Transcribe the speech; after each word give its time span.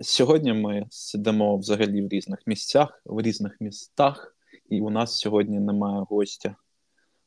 Сьогодні 0.00 0.52
ми 0.52 0.86
сидимо 0.90 1.56
взагалі 1.56 2.02
в 2.02 2.08
різних 2.08 2.38
місцях, 2.46 3.02
в 3.04 3.22
різних 3.22 3.56
містах, 3.60 4.36
і 4.68 4.80
у 4.80 4.90
нас 4.90 5.18
сьогодні 5.18 5.60
немає 5.60 6.04
гостя. 6.10 6.56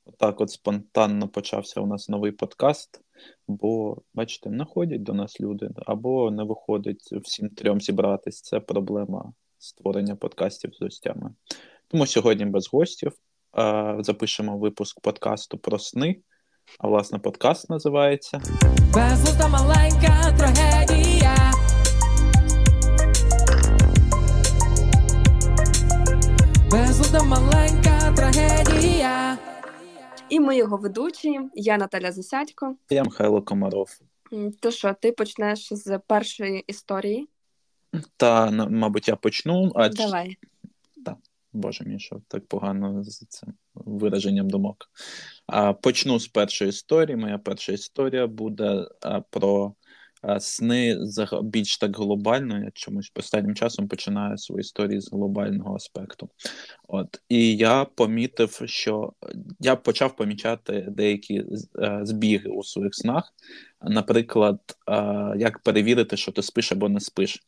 Отак 0.05 0.41
от 0.41 0.51
спонтанно 0.51 1.27
почався 1.27 1.81
у 1.81 1.87
нас 1.87 2.09
новий 2.09 2.31
подкаст, 2.31 3.01
бо, 3.47 3.97
бачите, 4.13 4.49
не 4.49 4.65
ходять 4.65 5.03
до 5.03 5.13
нас 5.13 5.41
люди, 5.41 5.69
або 5.85 6.31
не 6.31 6.43
виходить 6.43 7.09
всім 7.11 7.49
трьом 7.49 7.81
зібратись. 7.81 8.41
Це 8.41 8.59
проблема 8.59 9.33
створення 9.57 10.15
подкастів 10.15 10.73
з 10.73 10.81
гостями. 10.81 11.33
Тому 11.87 12.05
сьогодні 12.05 12.45
без 12.45 12.69
гостів 12.73 13.11
запишемо 13.99 14.57
випуск 14.57 15.01
подкасту 15.01 15.57
про 15.57 15.79
сни. 15.79 16.21
А 16.79 16.87
власне, 16.87 17.19
подкаст 17.19 17.69
називається 17.69 18.41
Безлута 18.93 19.47
маленька 19.47 20.35
трагедія. 20.37 20.98
Безлуда 27.11 27.35
маленька 27.35 28.13
трагедія. 28.15 29.37
І 30.29 30.39
ми 30.39 30.57
його 30.57 30.77
ведучі. 30.77 31.39
Я 31.53 31.77
Наталя 31.77 32.11
Засядько. 32.11 32.75
Я 32.89 33.03
Михайло 33.03 33.41
Комаров. 33.41 33.99
То 34.59 34.71
що, 34.71 34.95
ти 35.01 35.11
почнеш 35.11 35.73
з 35.73 35.99
першої 36.07 36.59
історії? 36.67 37.29
Та, 38.17 38.51
мабуть, 38.51 39.07
я 39.07 39.15
почну. 39.15 39.71
А 39.75 39.89
Давай. 39.89 40.37
Так, 41.05 41.17
Боже 41.53 41.83
мій, 41.83 41.99
що 41.99 42.21
так 42.27 42.47
погано 42.47 43.03
з 43.03 43.25
цим 43.25 43.53
вираженням 43.75 44.49
думок. 44.49 44.89
А, 45.47 45.73
Почну 45.73 46.19
з 46.19 46.27
першої 46.27 46.69
історії. 46.69 47.17
Моя 47.17 47.37
перша 47.37 47.71
історія 47.71 48.27
буде 48.27 48.87
а, 49.01 49.21
про 49.21 49.73
сни 50.39 50.97
більш 51.43 51.77
так 51.77 51.97
глобально. 51.97 52.63
Я 52.63 52.71
чомусь 52.73 53.11
останнім 53.15 53.55
часом 53.55 53.87
починаю 53.87 54.37
свої 54.37 54.59
історії 54.59 55.01
з 55.01 55.11
глобального 55.11 55.75
аспекту. 55.75 56.29
От 56.87 57.21
і 57.29 57.55
я 57.55 57.85
помітив, 57.85 58.61
що 58.65 59.13
я 59.59 59.75
почав 59.75 60.15
помічати 60.15 60.85
деякі 60.89 61.43
е, 61.79 61.99
збіги 62.03 62.49
у 62.49 62.63
своїх 62.63 62.95
снах. 62.95 63.33
Наприклад, 63.81 64.59
як 65.35 65.59
перевірити, 65.59 66.17
що 66.17 66.31
ти 66.31 66.43
спиш 66.43 66.71
або 66.71 66.89
не 66.89 66.99
спиш. 66.99 67.43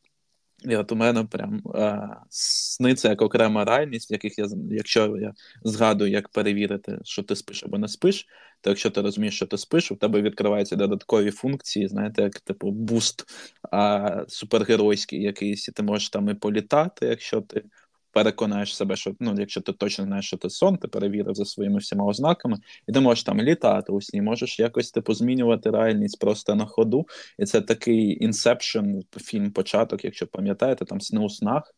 І 0.62 0.76
от 0.76 0.92
у 0.92 0.96
мене 0.96 1.24
прям 1.24 1.62
е, 1.76 2.10
сниться 2.30 3.10
як 3.10 3.22
окрема 3.22 3.66
реальність, 3.66 4.12
в 4.12 4.14
яких 4.14 4.38
я 4.38 4.48
якщо 4.72 5.18
я 5.18 5.34
згадую, 5.64 6.12
як 6.12 6.30
перевірити, 6.30 7.00
що 7.04 7.24
ти 7.24 7.36
спиш 7.36 7.64
або 7.64 7.78
не 7.78 7.88
спиш, 7.88 8.28
то 8.62 8.70
якщо 8.70 8.90
ти 8.90 9.02
розумієш, 9.02 9.36
що 9.36 9.46
ти 9.46 9.58
спиш, 9.58 9.92
у 9.92 9.96
тебе 9.96 10.22
відкриваються 10.22 10.76
додаткові 10.76 11.32
функції, 11.32 11.88
знаєте, 11.88 12.22
як 12.22 12.40
типу 12.40 12.72
boost 12.72 13.26
е, 13.74 14.26
супергеройський 14.28 15.22
якийсь, 15.22 15.68
і 15.68 15.72
ти 15.72 15.84
можеш 15.84 16.10
там 16.10 16.30
і 16.30 16.34
політати, 16.34 17.06
якщо 17.06 17.42
ти 17.42 17.64
переконаєш 18.12 18.76
себе, 18.76 18.96
що 18.96 19.14
ну, 19.20 19.36
якщо 19.38 19.62
ти 19.62 19.74
точно 19.74 20.06
знаєш, 20.06 20.26
що 20.26 20.38
ти 20.38 20.50
сон, 20.50 20.78
ти 20.78 20.88
перевірив 20.88 21.36
за 21.36 21.46
своїми 21.46 21.80
всіма 21.80 22.06
ознаками, 22.06 22.58
і 22.88 22.92
ти 22.92 23.00
можеш 23.00 23.24
там 23.24 23.42
літати 23.42 23.92
у 23.92 24.02
сні, 24.02 24.22
можеш 24.22 24.60
якось 24.60 24.92
типу 24.92 25.14
змінювати 25.14 25.70
реальність 25.70 26.20
просто 26.20 26.56
на 26.56 26.66
ходу. 26.66 27.08
І 27.40 27.46
це 27.46 27.62
такий 27.62 28.24
Inception, 28.24 29.00
фільм 29.18 29.52
початок, 29.52 30.06
якщо 30.06 30.28
пам'ятаєте, 30.28 30.86
там 30.86 31.02
сни 31.02 31.20
у 31.20 31.30
снах. 31.30 31.76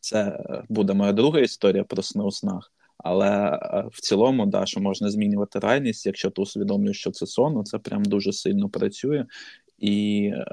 Це 0.00 0.44
буде 0.68 0.94
моя 0.94 1.12
друга 1.12 1.40
історія 1.40 1.84
про 1.84 2.02
сни 2.02 2.24
у 2.24 2.30
снах. 2.30 2.72
Але 2.98 3.28
е, 3.28 3.84
в 3.92 4.00
цілому, 4.00 4.46
да, 4.46 4.66
що 4.66 4.80
можна 4.80 5.10
змінювати 5.10 5.58
реальність, 5.58 6.06
якщо 6.06 6.30
ти 6.30 6.42
усвідомлюєш, 6.42 6.98
що 7.00 7.10
це 7.10 7.26
сон, 7.26 7.52
ну, 7.54 7.64
це 7.64 7.78
прям 7.78 8.04
дуже 8.04 8.32
сильно 8.32 8.68
працює. 8.68 9.26
І, 9.82 10.24
е, 10.34 10.44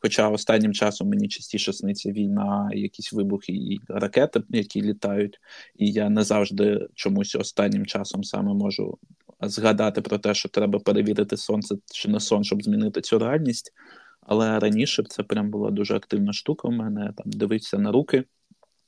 хоча 0.00 0.28
останнім 0.28 0.72
часом 0.72 1.08
мені 1.08 1.28
частіше 1.28 1.72
сниться 1.72 2.12
війна, 2.12 2.70
якісь 2.74 3.12
вибухи 3.12 3.52
і 3.52 3.80
ракети, 3.88 4.42
які 4.48 4.82
літають, 4.82 5.38
і 5.76 5.92
я 5.92 6.10
не 6.10 6.22
завжди 6.22 6.88
чомусь 6.94 7.34
останнім 7.34 7.86
часом 7.86 8.24
саме 8.24 8.54
можу 8.54 8.98
згадати 9.40 10.00
про 10.00 10.18
те, 10.18 10.34
що 10.34 10.48
треба 10.48 10.78
перевірити 10.78 11.36
сонце 11.36 11.74
чи 11.92 12.08
не 12.08 12.20
сон, 12.20 12.44
щоб 12.44 12.62
змінити 12.62 13.00
цю 13.00 13.18
реальність. 13.18 13.72
Але 14.20 14.58
раніше 14.58 15.02
це 15.08 15.22
прям 15.22 15.50
була 15.50 15.70
дуже 15.70 15.96
активна 15.96 16.32
штука. 16.32 16.68
У 16.68 16.72
мене 16.72 17.12
там 17.16 17.32
дивився 17.32 17.78
на 17.78 17.92
руки. 17.92 18.24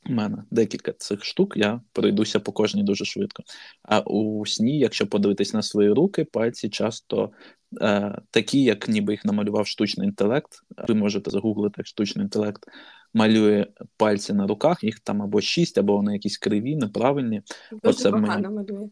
У 0.07 0.13
мене 0.13 0.45
декілька 0.51 0.93
цих 0.93 1.25
штук, 1.25 1.57
я 1.57 1.81
пройдуся 1.93 2.41
по 2.41 2.53
кожній 2.53 2.83
дуже 2.83 3.05
швидко. 3.05 3.43
А 3.83 4.01
у 4.01 4.47
сні, 4.47 4.79
якщо 4.79 5.07
подивитись 5.07 5.55
на 5.55 5.63
свої 5.63 5.91
руки, 5.91 6.25
пальці 6.25 6.69
часто 6.69 7.31
такі, 8.31 8.63
як 8.63 8.89
ніби 8.89 9.13
їх 9.13 9.25
намалював 9.25 9.67
штучний 9.67 10.09
інтелект. 10.09 10.63
Ви 10.89 10.95
можете 10.95 11.31
загуглити 11.31 11.75
як 11.79 11.87
штучний 11.87 12.23
інтелект 12.23 12.67
малює 13.15 13.67
пальці 13.97 14.33
на 14.33 14.47
руках, 14.47 14.85
їх 14.85 15.01
там 15.01 15.23
або 15.23 15.41
шість, 15.41 15.79
або 15.79 15.97
вони 15.97 16.13
якісь 16.13 16.39
криві, 16.39 16.77
неправильні. 16.77 17.43
Дуже 17.71 17.81
Оце 17.83 18.11
погано 18.11 18.51
мені... 18.51 18.73
малює. 18.73 18.89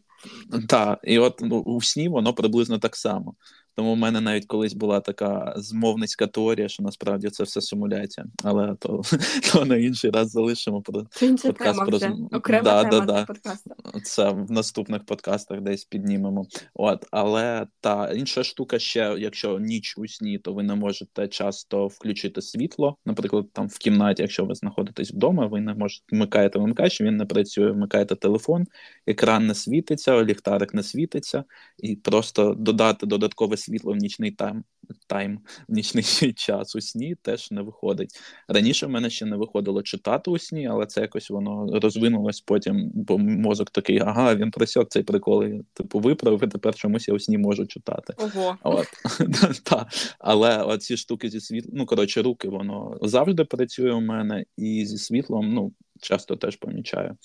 Так, 0.67 0.99
і 1.03 1.19
от 1.19 1.41
ну, 1.41 1.59
у 1.59 1.81
сні 1.81 2.09
воно 2.09 2.33
приблизно 2.33 2.79
так 2.79 2.95
само. 2.95 3.35
Тому 3.75 3.93
в 3.93 3.97
мене 3.97 4.21
навіть 4.21 4.45
колись 4.45 4.73
була 4.73 4.99
така 4.99 5.53
змовницька 5.57 6.27
теорія, 6.27 6.67
що 6.67 6.83
насправді 6.83 7.29
це 7.29 7.43
все 7.43 7.61
симуляція. 7.61 8.25
Але 8.43 8.75
то 8.79 9.01
то 9.53 9.65
на 9.65 9.77
інший 9.77 10.11
раз 10.11 10.31
залишимо 10.31 10.81
про 10.81 11.03
Це 11.11 11.27
подкаст 11.27 11.79
тема 11.79 11.85
про 11.85 12.37
окрема 12.37 12.63
да, 12.63 12.83
тема 12.83 13.05
да, 13.05 13.25
подкасту. 13.25 13.71
Це 14.03 14.29
в 14.29 14.51
наступних 14.51 15.05
подкастах 15.05 15.61
десь 15.61 15.85
піднімемо. 15.85 16.45
От, 16.73 17.05
але 17.11 17.67
та 17.81 18.11
інша 18.13 18.43
штука 18.43 18.79
ще, 18.79 19.15
якщо 19.19 19.59
ніч 19.59 19.97
у 19.97 20.07
сні, 20.07 20.37
то 20.37 20.53
ви 20.53 20.63
не 20.63 20.75
можете 20.75 21.27
часто 21.27 21.87
включити 21.87 22.41
світло. 22.41 22.97
Наприклад, 23.05 23.45
там 23.53 23.67
в 23.67 23.77
кімнаті, 23.77 24.21
якщо 24.21 24.45
ви 24.45 24.55
знаходитесь 24.55 25.11
вдома, 25.11 25.45
ви 25.45 25.61
не 25.61 25.73
можете 25.73 26.03
вмикаєте 26.11 26.59
вимикач, 26.59 27.01
він 27.01 27.17
не 27.17 27.25
працює, 27.25 27.71
вмикаєте 27.71 28.15
телефон, 28.15 28.65
екран 29.07 29.47
не 29.47 29.55
світиться, 29.55 30.23
ліхтарик 30.23 30.73
не 30.73 30.83
світиться, 30.83 31.43
і 31.77 31.95
просто 31.95 32.53
додати 32.53 33.05
додаткове 33.05 33.57
світло 33.63 33.93
в 33.93 33.95
нічний 33.95 34.31
тайм, 34.31 34.63
тайм 35.07 35.39
в 35.67 35.73
нічний 35.73 36.33
час 36.33 36.75
у 36.75 36.81
сні 36.81 37.15
теж 37.21 37.51
не 37.51 37.61
виходить. 37.61 38.19
Раніше 38.47 38.85
в 38.85 38.89
мене 38.89 39.09
ще 39.09 39.25
не 39.25 39.37
виходило 39.37 39.83
читати 39.83 40.31
у 40.31 40.37
сні, 40.37 40.67
але 40.67 40.85
це 40.85 41.01
якось 41.01 41.29
воно 41.29 41.79
розвинулось 41.79 42.41
потім, 42.41 42.91
бо 42.93 43.17
мозок 43.17 43.69
такий, 43.69 43.99
ага, 43.99 44.35
він 44.35 44.51
просьок 44.51 44.89
цей 44.89 45.03
прикол, 45.03 45.43
і, 45.43 45.61
типу 45.73 45.99
виправив, 45.99 46.43
і 46.43 46.47
тепер 46.47 46.75
чомусь 46.75 47.07
я 47.07 47.13
у 47.13 47.19
сні 47.19 47.37
можу 47.37 47.65
читати. 47.65 48.13
Ого. 48.17 48.57
От. 48.63 48.87
Та. 49.63 49.87
Але 50.19 50.63
оці 50.63 50.97
штуки 50.97 51.29
зі 51.29 51.41
світлом, 51.41 51.73
ну 51.77 51.85
коротше, 51.85 52.21
руки, 52.21 52.49
воно 52.49 52.97
завжди 53.01 53.45
працює 53.45 53.91
у 53.91 54.01
мене, 54.01 54.45
і 54.57 54.85
зі 54.85 54.97
світлом, 54.97 55.53
ну, 55.53 55.71
часто 56.01 56.35
теж 56.35 56.55
помічаю. 56.55 57.17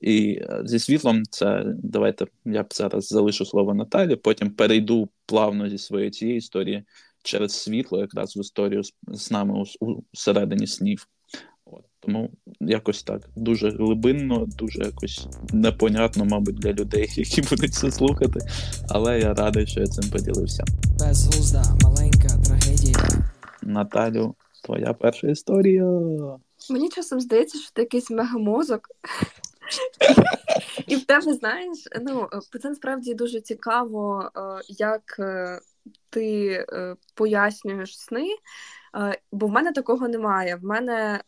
І 0.00 0.40
е, 0.42 0.62
зі 0.64 0.78
світлом, 0.78 1.22
це 1.30 1.64
давайте 1.66 2.26
я 2.44 2.62
б 2.62 2.66
зараз 2.70 3.08
залишу 3.08 3.44
слово 3.44 3.74
Наталі, 3.74 4.16
потім 4.16 4.50
перейду 4.50 5.08
плавно 5.26 5.68
зі 5.68 5.78
своєї 5.78 6.10
цієї 6.10 6.38
історії 6.38 6.84
через 7.22 7.52
світло, 7.52 8.00
якраз 8.00 8.36
в 8.36 8.40
історію 8.40 8.84
з, 8.84 8.92
з 9.08 9.30
нами 9.30 9.64
у, 9.80 9.86
у 9.86 10.02
середині 10.12 10.66
снів. 10.66 11.08
От, 11.64 11.84
Тому 12.00 12.30
якось 12.60 13.02
так 13.02 13.22
дуже 13.36 13.70
глибинно, 13.70 14.46
дуже 14.58 14.82
якось 14.82 15.26
непонятно, 15.52 16.24
мабуть, 16.24 16.54
для 16.54 16.72
людей, 16.72 17.08
які 17.16 17.42
будуть 17.42 17.74
це 17.74 17.90
слухати. 17.90 18.40
Але 18.88 19.20
я 19.20 19.34
радий, 19.34 19.66
що 19.66 19.80
я 19.80 19.86
цим 19.86 20.10
поділився. 20.10 20.64
Безглузда, 20.98 21.62
маленька 21.82 22.28
трагедія. 22.46 22.98
Наталю, 23.62 24.34
твоя 24.64 24.92
перша 24.92 25.28
історія. 25.28 25.84
Мені 26.70 26.88
часом 26.88 27.20
здається, 27.20 27.58
що 27.58 27.70
ти 27.72 27.82
якийсь 27.82 28.10
мегамозок. 28.10 28.88
І 30.86 30.96
в 30.96 31.04
тебе, 31.04 31.34
знаєш, 31.34 31.78
ну 32.00 32.28
це 32.62 32.68
насправді 32.68 33.14
дуже 33.14 33.40
цікаво, 33.40 34.30
е, 34.36 34.40
як 34.68 35.16
е, 35.18 35.60
ти 36.10 36.48
е, 36.72 36.96
пояснюєш 37.14 38.00
сни. 38.00 38.26
Бо 39.32 39.46
в 39.46 39.50
мене 39.50 39.72
такого 39.72 40.08
немає. 40.08 40.56
В 40.56 40.64
мене 40.64 41.20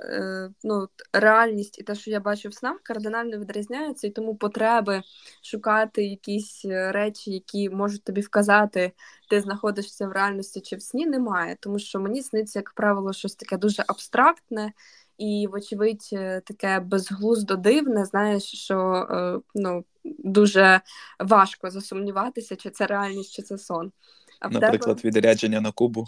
ну, 0.64 0.88
реальність 1.12 1.78
і 1.78 1.82
те, 1.82 1.94
що 1.94 2.10
я 2.10 2.20
бачу 2.20 2.48
в 2.48 2.54
снах, 2.54 2.80
кардинально 2.82 3.38
відрізняються, 3.38 4.06
і 4.06 4.10
тому 4.10 4.36
потреби 4.36 5.02
шукати 5.42 6.04
якісь 6.04 6.64
речі, 6.68 7.30
які 7.30 7.70
можуть 7.70 8.04
тобі 8.04 8.20
вказати, 8.20 8.92
ти 9.30 9.40
знаходишся 9.40 10.06
в 10.06 10.12
реальності 10.12 10.60
чи 10.60 10.76
в 10.76 10.82
сні, 10.82 11.06
немає. 11.06 11.56
Тому 11.60 11.78
що 11.78 12.00
мені 12.00 12.22
сниться, 12.22 12.58
як 12.58 12.72
правило, 12.72 13.12
щось 13.12 13.34
таке 13.34 13.56
дуже 13.56 13.84
абстрактне, 13.86 14.72
і, 15.18 15.48
вочевидь, 15.52 16.08
е, 16.12 16.40
таке 16.40 16.80
безглуздо 16.80 17.56
дивне, 17.56 18.04
знаєш, 18.04 18.42
що 18.42 19.06
е, 19.10 19.40
ну, 19.54 19.84
дуже 20.04 20.80
важко 21.20 21.70
засумніватися, 21.70 22.56
чи 22.56 22.70
це 22.70 22.86
реальність, 22.86 23.32
чи 23.32 23.42
це 23.42 23.58
сон. 23.58 23.92
А 24.40 24.48
Наприклад, 24.48 24.96
тебе... 24.96 25.08
відрядження 25.08 25.60
на 25.60 25.72
Кубу. 25.72 26.04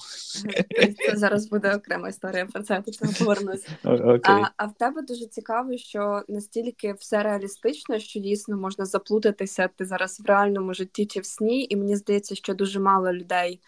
Це 1.06 1.16
зараз 1.16 1.48
буде 1.48 1.76
окрема 1.76 2.08
історія 2.08 2.46
про 2.46 2.62
це, 2.62 2.82
повернусь. 3.18 3.66
Okay. 3.84 4.20
А 4.22 4.50
а 4.56 4.66
в 4.66 4.74
тебе 4.74 5.02
дуже 5.02 5.26
цікаво, 5.26 5.76
що 5.76 6.22
настільки 6.28 6.92
все 6.92 7.22
реалістично, 7.22 7.98
що 7.98 8.20
дійсно 8.20 8.56
можна 8.56 8.84
заплутатися 8.84 9.68
ти 9.76 9.84
зараз 9.84 10.20
в 10.20 10.26
реальному 10.26 10.74
житті 10.74 11.06
чи 11.06 11.20
в 11.20 11.26
сні, 11.26 11.66
і 11.70 11.76
мені 11.76 11.96
здається, 11.96 12.34
що 12.34 12.54
дуже 12.54 12.80
мало 12.80 13.12
людей 13.12 13.60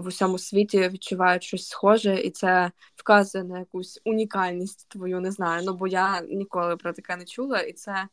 в 0.00 0.06
усьому 0.06 0.38
світі 0.38 0.88
відчувають 0.88 1.42
щось 1.42 1.68
схоже, 1.68 2.20
і 2.20 2.30
це 2.30 2.70
вказує 2.96 3.44
на 3.44 3.58
якусь 3.58 4.00
унікальність 4.04 4.88
твою, 4.88 5.20
не 5.20 5.30
знаю. 5.30 5.62
Ну 5.66 5.74
бо 5.74 5.86
я 5.86 6.20
ніколи 6.20 6.76
про 6.76 6.92
таке 6.92 7.16
не 7.16 7.24
чула, 7.24 7.60
і 7.60 7.72
це 7.72 8.08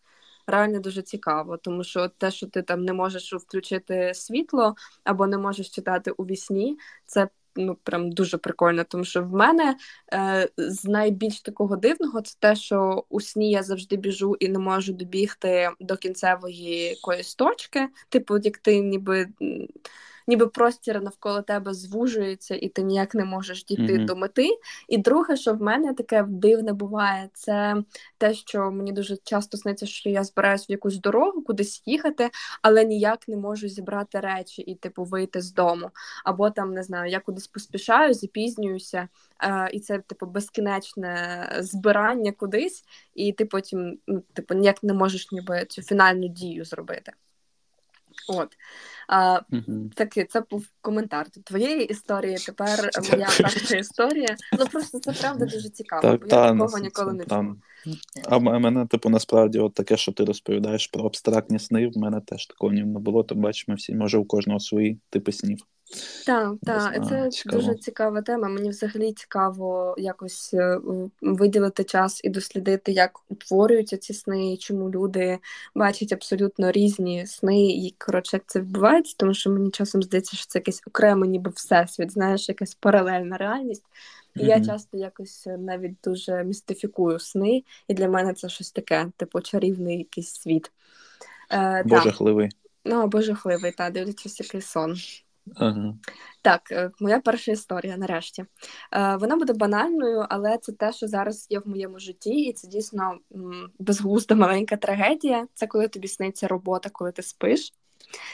реально 0.48 0.80
дуже 0.80 1.02
цікаво, 1.02 1.58
тому 1.58 1.84
що 1.84 2.08
те, 2.08 2.32
що 2.32 2.48
ти 2.48 2.62
там 2.62 2.86
не 2.86 2.94
можеш 2.94 3.34
включити 3.34 4.12
світло 4.14 4.76
або 5.04 5.28
не 5.28 5.38
можеш 5.38 5.70
читати 5.70 6.12
у 6.12 6.26
вісні, 6.26 6.78
це 7.06 7.30
ну 7.56 7.76
прям 7.84 8.12
дуже 8.12 8.38
прикольно. 8.38 8.84
Тому 8.84 9.04
що 9.04 9.24
в 9.24 9.32
мене 9.32 9.76
е, 10.14 10.50
з 10.58 10.86
найбільш 10.86 11.42
такого 11.42 11.76
дивного 11.76 12.22
це 12.22 12.36
те, 12.40 12.56
що 12.56 13.06
у 13.10 13.22
сні 13.22 13.52
я 13.52 13.64
завжди 13.64 13.96
біжу 13.96 14.36
і 14.40 14.50
не 14.50 14.60
можу 14.60 14.94
добігти 14.94 15.70
до 15.80 15.98
кінцевої 15.98 16.80
якоїсь 16.80 17.36
точки, 17.36 17.88
типу, 18.10 18.38
як 18.38 18.58
ти 18.58 18.80
ніби 18.80 19.28
ніби 20.28 20.48
простір 20.48 21.02
навколо 21.02 21.42
тебе 21.42 21.74
звужується, 21.74 22.56
і 22.56 22.70
ти 22.70 22.82
ніяк 22.84 23.16
не 23.16 23.26
можеш 23.26 23.66
дійти 23.66 23.84
mm-hmm. 23.84 24.06
до 24.06 24.16
мети. 24.16 24.50
І 24.88 24.98
друге, 24.98 25.38
що 25.38 25.54
в 25.54 25.62
мене 25.62 25.94
таке 25.94 26.26
дивне 26.28 26.74
буває, 26.74 27.30
це 27.34 27.76
те, 28.18 28.34
що 28.34 28.72
мені 28.72 28.92
дуже 28.92 29.18
часто 29.18 29.58
сниться, 29.58 29.86
що 29.86 30.10
я 30.10 30.24
збираюсь 30.24 30.70
в 30.70 30.72
якусь 30.72 30.98
дорогу, 30.98 31.42
кудись 31.42 31.84
їхати, 31.86 32.30
але 32.62 32.86
ніяк 32.86 33.28
не 33.28 33.38
можу 33.38 33.68
зібрати 33.68 34.20
речі 34.20 34.62
і, 34.62 34.76
типу, 34.76 35.04
вийти 35.04 35.42
з 35.42 35.54
дому. 35.54 35.92
Або 36.24 36.50
там 36.50 36.74
не 36.74 36.84
знаю, 36.84 37.12
я 37.12 37.20
кудись 37.20 37.48
поспішаю, 37.48 38.14
запізнююся, 38.14 39.08
е, 39.44 39.70
і 39.74 39.80
це 39.80 40.00
типу 40.00 40.26
безкінечне 40.26 41.50
збирання 41.60 42.32
кудись, 42.32 42.84
і 43.14 43.34
ти 43.34 43.46
потім, 43.46 44.00
ну, 44.08 44.24
типу, 44.34 44.54
ніяк 44.54 44.84
не 44.84 44.94
можеш 44.94 45.32
ніби 45.32 45.66
цю 45.66 45.82
фінальну 45.82 46.28
дію 46.28 46.66
зробити. 46.66 47.12
От 48.28 48.58
а, 49.08 49.40
угу. 49.52 49.90
таки, 49.96 50.26
це 50.26 50.44
був 50.52 50.68
коментар 50.82 51.28
до 51.36 51.42
твоєї 51.42 51.86
історії. 51.86 52.38
Тепер 52.46 52.90
моя 53.12 53.28
перша 53.42 53.76
історія. 53.76 54.36
Ну 54.60 54.66
просто 54.66 55.00
це 55.00 55.12
правда 55.12 55.46
дуже 55.46 55.70
цікаво. 55.70 56.02
Так, 56.02 56.22
бо 56.22 56.28
та, 56.28 56.46
я 56.46 56.52
такого 56.52 56.80
ніколи 56.80 57.14
не 57.14 57.26
чула. 57.26 57.56
А 58.24 58.40
мене, 58.40 58.86
типу, 58.86 59.10
насправді, 59.10 59.60
от 59.60 59.74
таке, 59.74 59.98
що 59.98 60.12
ти 60.12 60.26
розповідаєш 60.26 60.88
про 60.88 61.06
абстрактні 61.06 61.60
сни, 61.60 61.88
в 61.88 61.98
мене 61.98 62.22
теж 62.22 62.46
такого 62.48 62.74
не 62.74 63.00
було. 63.00 63.24
То 63.24 63.36
бачимо 63.36 63.76
всі, 63.76 63.96
може, 63.96 64.18
у 64.18 64.26
кожного 64.26 64.60
свої 64.60 65.00
типи 65.10 65.32
снів. 65.32 65.60
Так, 66.26 66.54
так, 66.64 67.08
це 67.08 67.30
цікаво. 67.30 67.58
дуже 67.58 67.76
цікава 67.76 68.22
тема. 68.22 68.50
Мені 68.50 68.70
взагалі 68.70 69.14
цікаво 69.14 69.96
якось 69.98 70.54
е, 70.54 70.80
виділити 71.22 71.84
час 71.84 72.22
і 72.24 72.30
дослідити, 72.30 72.92
як 72.92 73.20
утворюються 73.30 73.98
ці 73.98 74.14
сни, 74.14 74.54
і 74.54 74.58
чому 74.58 74.90
люди 74.90 75.40
бачать 75.76 76.14
абсолютно 76.14 76.72
різні 76.72 77.28
сни, 77.28 77.68
і 77.68 77.96
коротше, 77.98 78.38
як 78.38 78.44
це 78.48 78.60
відбувається, 78.60 79.16
тому 79.18 79.34
що 79.34 79.50
мені 79.50 79.72
часом 79.72 80.04
здається, 80.04 80.38
що 80.38 80.46
це 80.48 80.60
якийсь 80.60 80.82
окремий, 80.88 81.30
ніби 81.30 81.52
всесвіт, 81.56 82.12
знаєш, 82.12 82.50
якась 82.50 82.76
паралельна 82.76 83.38
реальність. 83.38 83.86
І 84.36 84.40
mm-hmm. 84.40 84.48
я 84.48 84.66
часто 84.66 84.98
якось 84.98 85.48
е, 85.48 85.58
навіть 85.58 85.96
дуже 86.04 86.44
містифікую 86.44 87.20
сни, 87.20 87.64
і 87.88 87.94
для 87.94 88.10
мене 88.10 88.34
це 88.34 88.50
щось 88.50 88.72
таке, 88.72 89.08
типу 89.18 89.42
чарівний 89.42 89.98
якийсь 89.98 90.34
світ. 90.34 90.72
Е, 91.52 91.84
Божахливий. 91.86 92.50
Ну, 92.86 92.96
або 92.96 93.22
жахливий, 93.22 93.72
та 93.72 93.90
дивлячись 93.90 94.40
який 94.40 94.62
сон. 94.62 94.96
Ага. 95.56 95.96
Так, 96.42 96.72
е, 96.72 96.92
моя 97.00 97.20
перша 97.20 97.52
історія 97.52 97.98
нарешті. 97.98 98.46
Е, 98.92 99.16
вона 99.16 99.36
буде 99.36 99.54
банальною, 99.54 100.26
але 100.30 100.58
це 100.58 100.72
те, 100.72 100.94
що 100.94 101.08
зараз 101.08 101.48
є 101.50 101.60
в 101.60 101.68
моєму 101.68 102.00
житті, 102.00 102.30
і 102.30 102.54
це 102.54 102.68
дійсно 102.68 103.18
безглузда 103.80 104.36
маленька 104.36 104.78
трагедія. 104.78 105.48
Це 105.54 105.68
коли 105.68 105.88
тобі 105.88 106.08
сниться 106.08 106.48
робота, 106.48 106.90
коли 106.90 107.12
ти 107.12 107.22
спиш. 107.22 107.74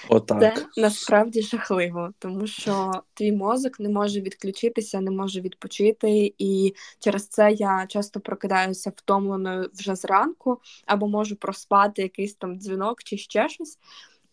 Отак. 0.10 0.56
Це 0.56 0.66
насправді 0.82 1.42
жахливо, 1.42 2.10
тому 2.20 2.48
що 2.48 2.92
твій 3.14 3.32
мозок 3.32 3.80
не 3.80 3.90
може 3.90 4.22
відключитися, 4.22 5.02
не 5.02 5.12
може 5.12 5.42
відпочити, 5.42 6.34
і 6.38 6.74
через 7.00 7.28
це 7.28 7.52
я 7.52 7.86
часто 7.90 8.20
прокидаюся 8.20 8.92
втомленою 8.96 9.70
вже 9.74 9.96
зранку, 9.96 10.62
або 10.86 11.08
можу 11.08 11.36
проспати 11.36 12.02
якийсь 12.02 12.36
там 12.36 12.60
дзвінок 12.60 13.04
чи 13.04 13.18
ще 13.18 13.50
щось. 13.50 13.78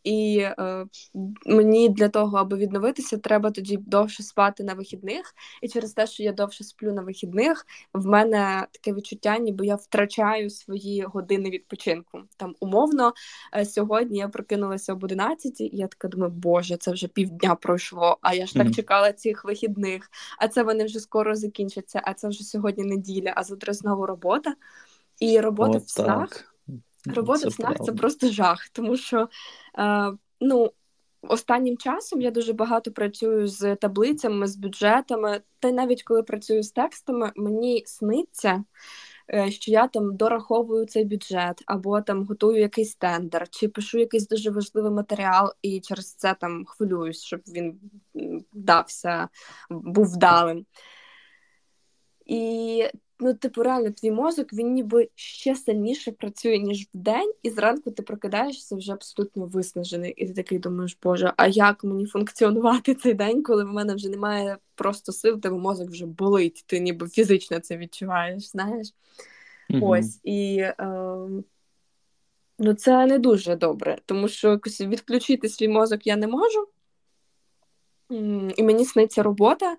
І 0.04 0.38
е, 0.38 0.86
мені 1.46 1.88
для 1.88 2.08
того, 2.08 2.38
аби 2.38 2.56
відновитися, 2.56 3.18
треба 3.18 3.50
тоді 3.50 3.76
довше 3.76 4.22
спати 4.22 4.64
на 4.64 4.74
вихідних. 4.74 5.34
І 5.62 5.68
через 5.68 5.92
те, 5.92 6.06
що 6.06 6.22
я 6.22 6.32
довше 6.32 6.64
сплю 6.64 6.92
на 6.92 7.02
вихідних, 7.02 7.66
в 7.92 8.06
мене 8.06 8.66
таке 8.72 8.92
відчуття, 8.92 9.38
ніби 9.38 9.66
я 9.66 9.74
втрачаю 9.74 10.50
свої 10.50 11.02
години 11.02 11.50
відпочинку. 11.50 12.20
Там 12.36 12.54
умовно 12.60 13.12
е, 13.56 13.64
сьогодні 13.64 14.18
я 14.18 14.28
прокинулася 14.28 14.92
об 14.92 15.04
11, 15.04 15.60
і 15.60 15.70
я 15.72 15.86
така 15.86 16.08
думаю, 16.08 16.32
боже, 16.32 16.76
це 16.76 16.92
вже 16.92 17.08
півдня 17.08 17.54
пройшло. 17.54 18.18
А 18.20 18.34
я 18.34 18.46
ж 18.46 18.54
так 18.54 18.66
mm-hmm. 18.66 18.74
чекала 18.74 19.12
цих 19.12 19.44
вихідних, 19.44 20.10
а 20.38 20.48
це 20.48 20.62
вони 20.62 20.84
вже 20.84 21.00
скоро 21.00 21.34
закінчаться. 21.34 22.02
А 22.04 22.14
це 22.14 22.28
вже 22.28 22.44
сьогодні 22.44 22.84
неділя, 22.84 23.32
а 23.36 23.42
завтра 23.42 23.72
знову 23.72 24.06
робота. 24.06 24.54
І 25.20 25.40
робота 25.40 25.78
О, 25.78 25.80
в 25.80 25.90
снах. 25.90 26.57
Робота 27.14 27.38
це 27.38 27.48
в 27.48 27.52
снах 27.52 27.76
це 27.84 27.92
просто 27.92 28.30
жах, 28.30 28.68
тому 28.68 28.96
що 28.96 29.28
е, 29.78 30.12
ну, 30.40 30.72
останнім 31.22 31.76
часом 31.76 32.20
я 32.20 32.30
дуже 32.30 32.52
багато 32.52 32.92
працюю 32.92 33.46
з 33.46 33.76
таблицями, 33.76 34.46
з 34.46 34.56
бюджетами, 34.56 35.40
та 35.58 35.68
й 35.68 35.72
навіть 35.72 36.02
коли 36.02 36.22
працюю 36.22 36.62
з 36.62 36.70
текстами, 36.70 37.32
мені 37.36 37.82
сниться. 37.86 38.64
Е, 39.34 39.50
що 39.50 39.70
я 39.70 39.88
там 39.88 40.16
дораховую 40.16 40.86
цей 40.86 41.04
бюджет, 41.04 41.62
або 41.66 42.00
там 42.00 42.24
готую 42.24 42.60
якийсь 42.60 42.94
тендер, 42.94 43.48
чи 43.48 43.68
пишу 43.68 43.98
якийсь 43.98 44.28
дуже 44.28 44.50
важливий 44.50 44.92
матеріал, 44.92 45.52
і 45.62 45.80
через 45.80 46.14
це 46.14 46.34
там 46.34 46.64
хвилююсь, 46.64 47.22
щоб 47.22 47.40
він 47.48 47.80
вдався, 48.52 49.28
був 49.70 50.06
вдалим. 50.06 50.66
І 52.26 52.84
ну, 53.20 53.34
типу, 53.34 53.62
реально, 53.62 53.90
твій 53.90 54.10
мозок 54.10 54.52
він 54.52 54.72
ніби 54.72 55.08
ще 55.14 55.54
сильніше 55.54 56.12
працює, 56.12 56.58
ніж 56.58 56.88
в 56.94 56.98
день, 56.98 57.32
і 57.42 57.50
зранку 57.50 57.90
ти 57.90 58.02
прокидаєшся 58.02 58.76
вже 58.76 58.92
абсолютно 58.92 59.46
виснажений. 59.46 60.12
І 60.12 60.26
ти 60.26 60.34
такий 60.34 60.58
думаєш, 60.58 60.98
Боже, 61.02 61.32
а 61.36 61.46
як 61.46 61.84
мені 61.84 62.06
функціонувати 62.06 62.94
цей 62.94 63.14
день, 63.14 63.42
коли 63.42 63.64
в 63.64 63.68
мене 63.68 63.94
вже 63.94 64.08
немає 64.08 64.56
просто 64.74 65.12
сил, 65.12 65.40
тебе 65.40 65.58
мозок 65.58 65.90
вже 65.90 66.06
болить, 66.06 66.64
ти 66.66 66.80
ніби 66.80 67.08
фізично 67.08 67.58
це 67.58 67.76
відчуваєш, 67.76 68.50
знаєш? 68.50 68.88
Mm-hmm. 69.70 69.84
Ось 69.84 70.20
і. 70.24 70.56
Е, 70.58 71.28
Ну, 72.58 72.74
це 72.74 73.06
не 73.06 73.18
дуже 73.18 73.56
добре, 73.56 73.98
тому 74.06 74.28
що 74.28 74.50
якось 74.50 74.80
відключити 74.80 75.48
свій 75.48 75.68
мозок 75.68 76.06
я 76.06 76.16
не 76.16 76.26
можу. 76.26 76.68
І 78.56 78.62
мені 78.62 78.84
сниться 78.84 79.22
робота, 79.22 79.76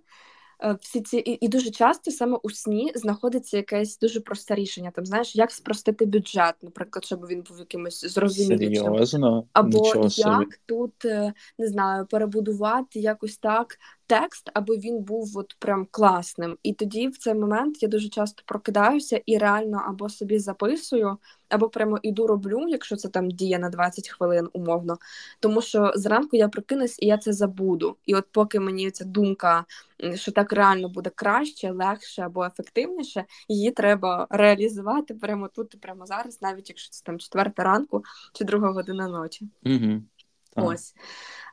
всі 0.81 1.01
ці 1.01 1.17
і, 1.17 1.45
і 1.45 1.47
дуже 1.47 1.71
часто 1.71 2.11
саме 2.11 2.37
у 2.43 2.49
сні 2.49 2.91
знаходиться 2.95 3.57
якесь 3.57 3.99
дуже 3.99 4.21
просте 4.21 4.55
рішення. 4.55 4.91
Там 4.95 5.05
знаєш, 5.05 5.35
як 5.35 5.51
спростити 5.51 6.05
бюджет, 6.05 6.55
наприклад, 6.61 7.05
щоб 7.05 7.27
він 7.27 7.41
був 7.49 7.59
якимось 7.59 8.05
зрозумілішим. 8.05 8.85
Серйозно? 8.85 9.43
або 9.53 9.77
Нічого 9.77 10.03
як 10.03 10.11
собі. 10.11 10.45
тут 10.65 11.05
е, 11.05 11.33
не 11.59 11.67
знаю 11.67 12.05
перебудувати 12.05 12.99
якось 12.99 13.37
так 13.37 13.77
текст, 14.09 14.49
аби 14.53 14.77
він 14.77 14.99
був 14.99 15.37
от 15.37 15.55
прям 15.59 15.87
класним. 15.91 16.57
І 16.63 16.73
тоді 16.73 17.07
в 17.07 17.17
цей 17.17 17.33
момент 17.33 17.83
я 17.83 17.89
дуже 17.89 18.09
часто 18.09 18.43
прокидаюся 18.45 19.21
і 19.25 19.37
реально 19.37 19.83
або 19.87 20.09
собі 20.09 20.39
записую, 20.39 21.17
або 21.49 21.69
прямо 21.69 21.99
іду 22.01 22.27
роблю, 22.27 22.65
якщо 22.67 22.95
це 22.95 23.09
там 23.09 23.31
діє 23.31 23.59
на 23.59 23.69
20 23.69 24.09
хвилин 24.09 24.49
умовно. 24.53 24.97
Тому 25.39 25.61
що 25.61 25.91
зранку 25.95 26.37
я 26.37 26.49
прокинусь 26.49 26.99
і 26.99 27.05
я 27.05 27.17
це 27.17 27.33
забуду. 27.33 27.97
І 28.05 28.15
от 28.15 28.25
поки 28.31 28.59
мені 28.59 28.91
ця 28.91 29.05
думка, 29.05 29.65
що 30.15 30.31
так 30.31 30.53
реально 30.53 30.89
буде 30.89 31.09
краще, 31.15 31.71
легше 31.71 32.21
або 32.21 32.45
ефективніше, 32.45 33.25
її 33.47 33.71
треба 33.71 34.27
реалізувати 34.29 35.13
прямо 35.13 35.47
тут 35.47 35.73
і 35.73 35.77
прямо 35.77 36.05
зараз, 36.05 36.41
навіть 36.41 36.69
якщо 36.69 36.89
це 36.89 37.03
там 37.03 37.19
четверта 37.19 37.63
ранку 37.63 38.03
чи 38.33 38.45
друга 38.45 38.71
година 38.71 39.07
ночі. 39.07 39.47
Угу. 39.65 40.01
Ось. 40.55 40.93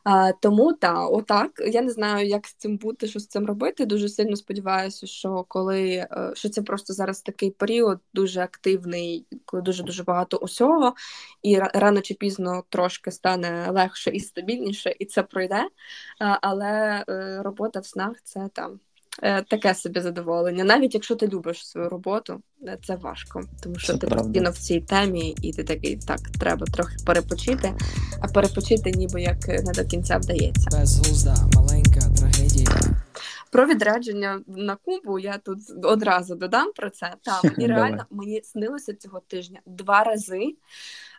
А, 0.05 0.33
Тому 0.33 0.73
та, 0.73 1.07
отак. 1.07 1.51
Я 1.67 1.83
не 1.83 1.91
знаю, 1.91 2.27
як 2.29 2.47
з 2.47 2.55
цим 2.55 2.77
бути, 2.77 3.07
що 3.07 3.21
з 3.21 3.27
цим 3.27 3.47
робити. 3.47 3.87
Дуже 3.87 4.09
сильно 4.09 4.37
сподіваюся, 4.37 5.07
що 5.07 5.45
коли 5.49 5.91
е, 5.91 6.33
що 6.35 6.49
це 6.49 6.63
просто 6.63 6.93
зараз 6.93 7.23
такий 7.23 7.51
період 7.51 8.01
дуже 8.15 8.41
активний, 8.41 9.27
коли 9.45 9.63
дуже 9.63 9.83
дуже 9.83 10.03
багато 10.05 10.37
усього, 10.37 10.95
і 11.43 11.59
рано 11.59 12.01
чи 12.01 12.15
пізно 12.15 12.65
трошки 12.69 13.11
стане 13.11 13.71
легше 13.71 14.11
і 14.11 14.21
стабільніше, 14.21 14.95
і 14.99 15.05
це 15.07 15.23
пройде. 15.23 15.69
А, 16.21 16.39
Але 16.43 17.05
е, 17.09 17.43
робота 17.43 17.81
в 17.81 17.87
снах 17.87 18.23
це 18.23 18.49
там. 18.55 18.81
Е, 19.23 19.43
таке 19.43 19.75
собі 19.75 20.01
задоволення, 20.01 20.65
навіть 20.65 20.95
якщо 20.95 21.15
ти 21.15 21.29
любиш 21.29 21.69
свою 21.69 21.89
роботу, 21.89 22.41
е, 22.67 22.79
це 22.87 22.97
важко, 22.97 23.43
тому 23.63 23.79
що 23.79 23.93
це 23.93 23.99
ти 23.99 24.07
постійно 24.07 24.51
в 24.51 24.59
цій 24.59 24.81
темі, 24.81 25.35
і 25.43 25.53
ти 25.53 25.65
такий 25.65 25.97
так, 25.97 26.19
треба 26.41 26.67
трохи 26.67 26.97
перепочити, 27.07 27.75
а 28.21 28.29
перепочити 28.29 28.91
ніби 28.91 29.23
як 29.23 29.49
не 29.49 29.73
до 29.73 29.85
кінця 29.85 30.19
вдається. 30.19 30.79
Безглузда, 30.79 31.35
маленька 31.55 32.01
трагедія. 32.19 32.71
Про 33.51 33.67
відрядження 33.67 34.41
на 34.47 34.77
Кубу 34.77 35.19
я 35.19 35.39
тут 35.39 35.59
одразу 35.83 36.35
додам 36.35 36.73
про 36.77 36.91
це. 36.91 37.15
Та 37.23 37.41
мені 37.45 37.67
реально 37.75 38.05
мені 38.11 38.43
снилося 38.45 38.95
цього 38.95 39.21
тижня 39.29 39.61
два 39.67 40.05
рази. 40.05 40.55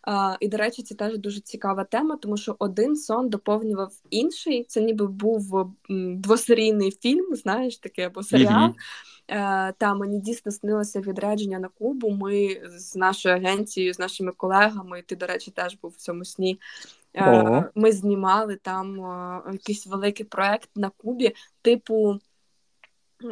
А, 0.10 0.38
І, 0.40 0.48
до 0.48 0.58
речі, 0.58 0.84
це 0.84 0.96
теж 0.96 1.18
дуже 1.18 1.42
цікава 1.42 1.84
тема, 1.84 2.18
тому 2.22 2.38
що 2.38 2.56
один 2.60 2.96
сон 2.96 3.30
доповнював 3.30 3.92
інший. 4.10 4.64
Це 4.64 4.82
ніби 4.82 5.08
був 5.08 5.74
двосерійний 6.16 6.92
фільм, 6.92 7.36
знаєш, 7.36 7.78
такий 7.78 8.06
або 8.06 8.24
серіал. 8.24 8.70
Mm-hmm. 8.70 9.74
Та 9.78 9.94
мені 9.94 10.20
дійсно 10.20 10.52
снилося 10.52 11.02
відрядження 11.02 11.60
на 11.60 11.68
Кубу. 11.68 12.10
Ми 12.10 12.62
з 12.78 12.96
нашою 12.96 13.36
агенцією, 13.36 13.94
з 13.94 14.00
нашими 14.00 14.32
колегами, 14.32 15.02
ти, 15.02 15.16
до 15.16 15.26
речі, 15.26 15.52
теж 15.52 15.78
був 15.82 15.92
в 15.92 16.02
цьому 16.02 16.26
сні. 16.26 16.60
Ого. 17.14 17.66
Ми 17.76 17.92
знімали 17.92 18.56
там 18.56 18.98
якийсь 19.52 19.88
великий 19.88 20.26
проект 20.26 20.70
на 20.76 20.90
Кубі, 20.90 21.36
типу 21.62 22.20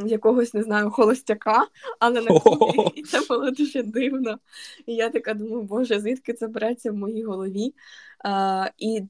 якогось 0.05 0.53
не 0.53 0.63
знаю 0.63 0.91
холостяка, 0.91 1.67
але 1.99 2.21
на 2.21 2.39
Кубі, 2.39 2.91
і 2.95 3.03
це 3.03 3.21
було 3.29 3.51
дуже 3.51 3.83
дивно. 3.83 4.39
І 4.85 4.95
я 4.95 5.09
така 5.09 5.33
думаю, 5.33 5.61
боже, 5.61 5.99
звідки 5.99 6.33
це 6.33 6.47
береться 6.47 6.91
в 6.91 6.95
моїй 6.95 7.23
голові? 7.23 7.73
А, 8.19 8.69
І 8.77 9.01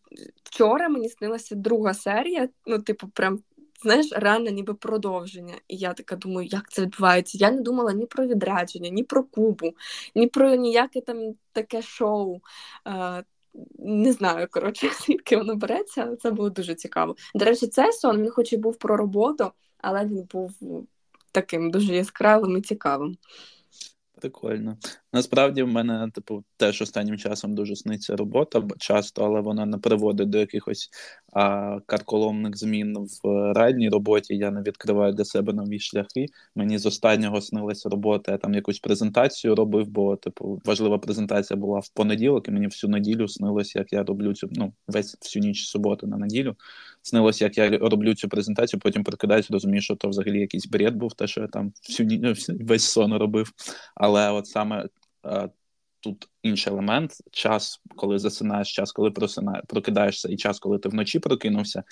вчора 0.44 0.89
мені 0.89 1.10
снилася 1.10 1.55
друга 1.55 1.94
серія, 1.94 2.50
ну, 2.65 2.79
типу, 2.79 3.08
прям. 3.08 3.39
Знаєш, 3.82 4.08
реально 4.12 4.50
ніби 4.50 4.74
продовження. 4.74 5.53
І 5.67 5.77
я 5.77 5.94
така 5.94 6.15
думаю, 6.15 6.48
як 6.51 6.70
це 6.70 6.82
відбувається. 6.82 7.38
Я 7.41 7.51
не 7.51 7.62
думала 7.62 7.94
ні 7.94 8.05
про 8.05 8.27
відрядження, 8.27 8.89
ні 8.89 9.03
про 9.03 9.24
Кубу, 9.24 9.74
ні 10.15 10.27
про 10.27 10.55
ніяке 10.55 11.01
там 11.01 11.17
таке 11.53 11.82
шоу. 11.82 12.39
А, 12.84 13.22
не 13.79 14.12
знаю, 14.12 14.48
коротше, 14.51 14.89
звідки 15.05 15.38
воно 15.38 15.55
береться, 15.55 16.03
але 16.03 16.15
це 16.15 16.32
було 16.32 16.50
дуже 16.50 16.75
цікаво. 16.75 17.15
До 17.36 17.46
речі, 17.46 17.67
цей 17.67 17.91
сон 17.91 18.22
він 18.22 18.29
хоч 18.29 18.53
і 18.53 18.58
був 18.58 18.77
про 18.77 18.98
роботу, 18.98 19.51
але 19.86 20.06
він 20.06 20.27
був 20.32 20.51
таким 21.32 21.72
дуже 21.72 21.96
яскравим 21.96 22.58
і 22.58 22.62
цікавим. 22.62 23.18
Прикольно. 24.22 24.77
Насправді 25.13 25.63
в 25.63 25.68
мене, 25.68 26.10
типу, 26.13 26.44
теж 26.58 26.82
останнім 26.82 27.18
часом 27.18 27.56
дуже 27.56 27.75
сниться 27.75 28.15
робота 28.15 28.63
часто, 28.77 29.25
але 29.25 29.42
вона 29.42 29.65
не 29.65 29.77
приводить 29.77 30.30
до 30.30 30.38
якихось 30.38 30.89
а, 31.34 31.80
карколомних 31.86 32.58
змін 32.58 32.98
в 33.24 33.54
реальній 33.54 33.89
роботі. 33.89 34.38
Я 34.38 34.51
не 34.51 34.62
відкриваю 34.62 35.13
для 35.13 35.25
себе 35.25 35.54
нові 35.54 35.80
шляхи. 35.80 36.25
Мені 36.56 36.77
з 36.77 36.86
останнього 36.86 37.42
снилася 37.42 37.89
робота. 37.89 38.32
Я 38.32 38.38
там 38.38 38.54
якусь 38.54 38.80
презентацію 38.80 39.56
робив, 39.56 39.88
бо 39.88 40.15
типу 40.15 40.62
важлива 40.65 40.98
презентація 40.98 41.58
була 41.58 41.80
в 41.80 41.89
понеділок, 41.89 42.48
і 42.48 42.51
мені 42.51 42.68
всю 42.68 42.92
неділю 42.92 43.27
снилося, 43.27 43.80
як 43.80 43.94
я 43.94 44.04
роблю 44.04 44.34
цю 44.34 44.50
ну 44.51 44.74
весь 44.88 45.18
всю 45.22 45.44
ніч 45.44 45.68
суботу 45.68 46.08
на 46.08 46.18
неділю. 46.18 46.56
Снилося, 47.06 47.46
як 47.46 47.58
я 47.58 47.78
роблю 47.78 48.16
цю 48.16 48.30
презентацію. 48.30 48.80
Потім 48.80 49.04
прокидаюся, 49.04 49.54
розумію, 49.54 49.82
що 49.82 49.96
то 49.96 50.10
взагалі 50.10 50.40
якийсь 50.40 50.68
бред 50.68 50.96
був, 50.96 51.14
те, 51.14 51.28
що 51.28 51.42
я 51.42 51.48
там 51.48 51.74
всю 51.90 52.36
весь 52.60 52.84
сон 52.84 53.14
робив. 53.14 53.52
Але 53.96 54.32
от 54.32 54.48
саме 54.48 54.88
Е, 55.26 55.50
тут 56.00 56.30
інший 56.44 56.74
елемент: 56.74 57.12
час, 57.32 57.82
коли 57.96 58.20
засинаєш, 58.20 58.74
час, 58.74 58.92
коли 58.92 59.12
прокидаєшся, 59.68 60.30
і 60.30 60.38
час, 60.38 60.60
коли 60.60 60.80
ти 60.80 60.90
вночі 60.90 61.20
прокинувся 61.20 61.84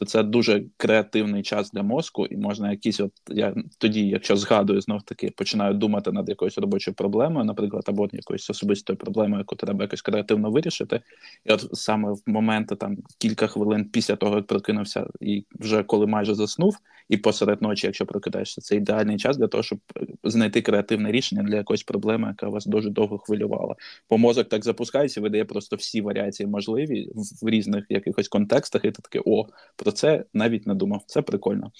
то 0.00 0.06
це 0.06 0.22
дуже 0.22 0.64
креативний 0.76 1.42
час 1.42 1.70
для 1.70 1.82
мозку, 1.82 2.26
і 2.26 2.36
можна 2.36 2.70
якісь, 2.70 3.00
от 3.00 3.12
я 3.28 3.54
тоді, 3.78 4.08
якщо 4.08 4.36
згадую, 4.36 4.80
знов 4.80 5.02
таки 5.02 5.30
починаю 5.36 5.74
думати 5.74 6.12
над 6.12 6.28
якоюсь 6.28 6.58
робочою 6.58 6.94
проблемою, 6.94 7.44
наприклад, 7.44 7.84
або 7.86 8.08
якоюсь 8.12 8.50
особистою 8.50 8.96
проблемою, 8.96 9.38
яку 9.38 9.56
треба 9.56 9.84
якось 9.84 10.02
креативно 10.02 10.50
вирішити. 10.50 11.00
І 11.44 11.52
от 11.52 11.68
саме 11.72 12.12
в 12.12 12.22
моменти 12.26 12.76
там 12.76 12.96
кілька 13.18 13.46
хвилин 13.46 13.84
після 13.84 14.16
того, 14.16 14.36
як 14.36 14.46
прокинувся, 14.46 15.06
і 15.20 15.44
вже 15.58 15.82
коли 15.82 16.06
майже 16.06 16.34
заснув, 16.34 16.76
і 17.08 17.16
посеред 17.16 17.62
ночі, 17.62 17.86
якщо 17.86 18.06
прокидаєшся, 18.06 18.60
це 18.60 18.76
ідеальний 18.76 19.16
час 19.16 19.36
для 19.36 19.46
того, 19.46 19.62
щоб 19.62 19.78
знайти 20.24 20.62
креативне 20.62 21.12
рішення 21.12 21.42
для 21.42 21.56
якоїсь 21.56 21.82
проблеми, 21.82 22.28
яка 22.28 22.48
вас 22.48 22.66
дуже 22.66 22.90
довго 22.90 23.18
хвилювала. 23.18 23.74
Бо 24.10 24.18
мозок 24.18 24.48
так 24.48 24.64
запускається, 24.64 25.20
видає 25.20 25.44
просто 25.44 25.76
всі 25.76 26.00
варіації 26.00 26.46
можливі 26.46 27.08
в 27.42 27.48
різних 27.48 27.84
якихось 27.88 28.28
контекстах, 28.28 28.84
і 28.84 28.90
ти 28.90 29.02
таке 29.02 29.22
о 29.26 29.46
про 29.90 29.96
це 29.96 30.24
навіть 30.34 30.66
не 30.66 30.74
думав. 30.74 31.02
Це 31.06 31.22
прикольно. 31.22 31.72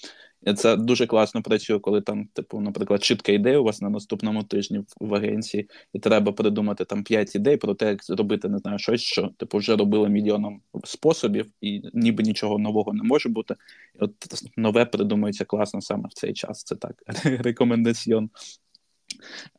І 0.47 0.53
Це 0.53 0.75
дуже 0.75 1.07
класно 1.07 1.41
працює, 1.41 1.79
коли 1.79 2.01
там, 2.01 2.27
типу, 2.33 2.59
наприклад, 2.59 3.03
чітка 3.03 3.31
ідея 3.31 3.59
у 3.59 3.63
вас 3.63 3.81
на 3.81 3.89
наступному 3.89 4.43
тижні 4.43 4.83
в 4.99 5.15
агенції, 5.15 5.69
і 5.93 5.99
треба 5.99 6.31
придумати 6.31 6.85
там 6.85 7.03
п'ять 7.03 7.35
ідей 7.35 7.57
про 7.57 7.73
те, 7.73 7.87
як 7.87 8.03
зробити 8.03 8.49
не 8.49 8.57
знаю 8.57 8.79
щось, 8.79 9.01
що 9.01 9.29
типу 9.37 9.57
вже 9.57 9.75
робили 9.75 10.09
мільйоном 10.09 10.61
способів, 10.83 11.45
і 11.61 11.81
ніби 11.93 12.23
нічого 12.23 12.59
нового 12.59 12.93
не 12.93 13.03
може 13.03 13.29
бути. 13.29 13.55
І 13.95 14.03
От 14.03 14.13
нове 14.57 14.85
придумується 14.85 15.45
класно 15.45 15.81
саме 15.81 16.09
в 16.09 16.13
цей 16.13 16.33
час. 16.33 16.63
Це 16.63 16.75
так 16.75 17.03
рекомендаціон. 17.23 18.29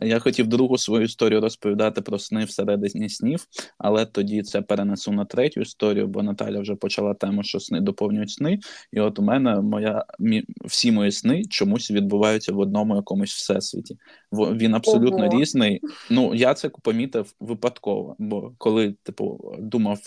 Я 0.00 0.18
хотів 0.18 0.46
другу 0.46 0.78
свою 0.78 1.04
історію 1.04 1.40
розповідати 1.40 2.00
про 2.00 2.18
сни 2.18 2.44
всередині 2.44 3.08
снів, 3.08 3.46
але 3.78 4.06
тоді 4.06 4.42
це 4.42 4.62
перенесу 4.62 5.12
на 5.12 5.24
третю 5.24 5.60
історію, 5.60 6.06
бо 6.06 6.22
Наталя 6.22 6.60
вже 6.60 6.74
почала 6.74 7.14
тему, 7.14 7.42
що 7.42 7.60
сни 7.60 7.80
доповнюють 7.80 8.30
сни. 8.30 8.58
І 8.92 9.00
от 9.00 9.18
у 9.18 9.22
мене 9.22 9.60
моя 9.60 10.04
мі, 10.18 10.44
всі 10.64 10.92
мої 10.92 11.12
сни 11.12 11.44
чомусь 11.44 11.90
відбуваються 11.90 12.52
в 12.52 12.58
одному 12.58 12.96
якомусь 12.96 13.32
всесвіті. 13.32 13.96
Він 14.32 14.74
абсолютно 14.74 15.26
Ого. 15.26 15.40
різний. 15.40 15.80
Ну 16.10 16.34
я 16.34 16.54
це 16.54 16.68
помітив 16.68 17.34
випадково, 17.40 18.16
бо 18.18 18.52
коли 18.58 18.94
типу 19.02 19.54
думав. 19.58 19.98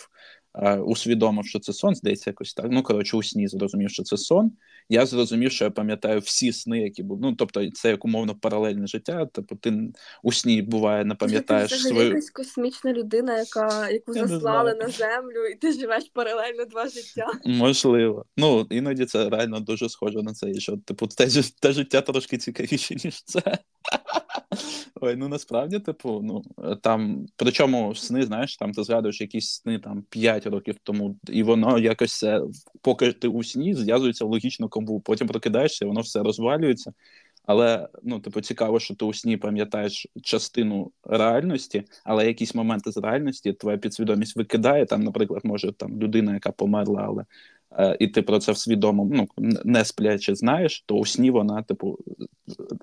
Усвідомив, 0.86 1.46
що 1.46 1.60
це 1.60 1.74
сон, 1.74 1.96
здається, 1.96 2.30
якось 2.30 2.54
так. 2.54 2.66
Ну 2.70 2.84
коротше, 2.84 3.18
у 3.18 3.24
сні 3.24 3.48
зрозумів, 3.48 3.90
що 3.90 4.04
це 4.04 4.18
сон 4.18 4.52
я 4.90 5.06
зрозумів, 5.06 5.52
що 5.52 5.66
я 5.66 5.72
пам'ятаю 5.72 6.20
всі 6.20 6.54
сни, 6.54 6.80
які 6.80 7.04
були. 7.04 7.20
Ну 7.24 7.36
тобто, 7.36 7.72
це 7.72 7.90
як 7.90 8.06
умовно 8.06 8.36
паралельне 8.36 8.88
життя. 8.88 9.28
Тобто, 9.34 9.56
ти 9.56 9.74
у 10.24 10.32
сні 10.32 10.62
буває, 10.62 11.06
не 11.06 11.16
пам'ятаєш 11.16 11.72
ти 11.72 11.78
свою 11.78 12.08
якась 12.08 12.30
космічна 12.30 12.94
людина, 12.94 13.38
яка 13.38 13.90
яку 13.90 14.16
я 14.16 14.28
заслали 14.28 14.76
на 14.76 14.90
землю, 14.90 15.46
і 15.52 15.56
ти 15.56 15.72
живеш 15.72 16.04
паралельно 16.14 16.66
два 16.66 16.90
життя. 16.90 17.28
Можливо, 17.46 18.26
ну 18.38 18.68
іноді 18.70 19.06
це 19.06 19.30
реально 19.30 19.60
дуже 19.60 19.90
схоже 19.90 20.24
на 20.24 20.34
це. 20.34 20.50
І 20.50 20.60
що 20.60 20.78
типу, 20.78 21.08
те, 21.08 21.28
те 21.60 21.72
життя 21.72 22.02
трошки 22.02 22.38
цікавіше 22.38 22.96
ніж 22.96 23.24
це. 23.24 23.58
Ой, 25.02 25.16
ну 25.16 25.28
насправді, 25.28 25.80
типу, 25.80 26.22
ну 26.24 26.44
там, 26.82 27.28
причому 27.36 27.96
сни, 27.96 28.24
знаєш, 28.24 28.58
там 28.58 28.72
ти 28.72 28.84
згадуєш 28.84 29.22
якісь 29.22 29.50
сни 29.50 29.80
там 29.80 30.04
5 30.10 30.48
років 30.48 30.76
тому, 30.84 31.16
і 31.28 31.44
воно 31.44 31.80
якось 31.80 32.26
поки 32.82 33.12
ти 33.12 33.28
у 33.28 33.44
сні 33.44 33.74
зв'язується 33.74 34.26
в 34.26 34.30
логічну 34.30 34.70
комбу. 34.70 35.00
Потім 35.00 35.28
прокидаєшся, 35.28 35.86
воно 35.86 36.02
все 36.02 36.24
розвалюється. 36.24 36.94
Але 37.46 37.88
ну, 38.04 38.20
типу, 38.20 38.42
цікаво, 38.42 38.80
що 38.80 38.96
ти 38.96 39.06
у 39.06 39.14
сні 39.14 39.38
пам'ятаєш 39.38 40.08
частину 40.24 40.92
реальності, 41.04 41.84
але 42.04 42.28
якісь 42.28 42.56
моменти 42.56 42.92
з 42.92 42.98
реальності 42.98 43.54
твоя 43.54 43.78
підсвідомість 43.78 44.36
викидає. 44.36 44.86
Там, 44.86 45.04
наприклад, 45.04 45.42
може 45.46 45.72
там 45.72 46.02
людина, 46.02 46.34
яка 46.34 46.52
померла, 46.52 47.04
але 47.08 47.24
Е, 47.24 47.55
і 48.00 48.08
ти 48.08 48.22
про 48.22 48.40
це 48.40 48.56
свідомо 48.56 49.10
ну, 49.12 49.28
не 49.66 49.86
спляче 49.86 50.36
знаєш, 50.36 50.84
то 50.86 50.96
у 50.96 51.06
сні 51.06 51.32
вона, 51.32 51.64
типу, 51.64 52.00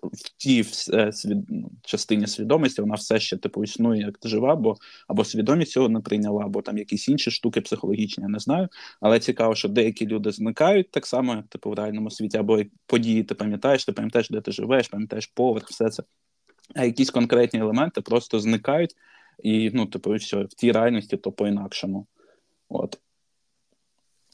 в 0.03 0.37
тій 0.37 0.65
е, 0.93 1.13
свід... 1.13 1.39
Ну, 1.49 1.71
частині 1.83 2.27
свідомості 2.27 2.81
вона 2.81 2.95
все 2.95 3.21
ще 3.21 3.37
типу 3.37 3.65
існує 3.65 4.01
як 4.01 4.19
жива, 4.25 4.57
бо 4.57 4.77
або 5.09 5.25
свідомість 5.25 5.73
цього 5.73 5.89
не 5.89 6.01
прийняла, 6.01 6.45
або 6.45 6.63
там 6.63 6.79
якісь 6.79 7.09
інші 7.09 7.31
штуки 7.31 7.61
психологічні, 7.61 8.23
я 8.23 8.29
не 8.29 8.39
знаю. 8.39 8.69
Але 9.01 9.21
цікаво, 9.21 9.55
що 9.55 9.69
деякі 9.69 10.07
люди 10.07 10.33
зникають 10.33 10.91
так 10.91 11.07
само, 11.07 11.35
як 11.35 11.47
типу 11.47 11.71
в 11.71 11.75
реальному 11.75 12.11
світі, 12.11 12.39
або 12.39 12.63
події 12.87 13.23
ти 13.23 13.35
пам'ятаєш, 13.35 13.85
ти 13.85 13.93
пам'ятаєш, 13.93 14.31
де 14.31 14.41
ти 14.41 14.53
живеш, 14.53 14.89
пам'ятаєш 14.89 15.27
поверх, 15.27 15.69
все 15.69 15.91
це. 15.91 16.03
А 16.75 16.85
якісь 16.85 17.11
конкретні 17.11 17.61
елементи 17.61 18.01
просто 18.01 18.41
зникають, 18.41 18.95
і 19.43 19.71
ну, 19.75 19.87
типу, 19.87 20.15
все, 20.15 20.43
в 20.43 20.49
тій 20.49 20.73
реальності, 20.73 21.17
то 21.17 21.33
по-інакшому. 21.33 22.07
От. 22.69 22.99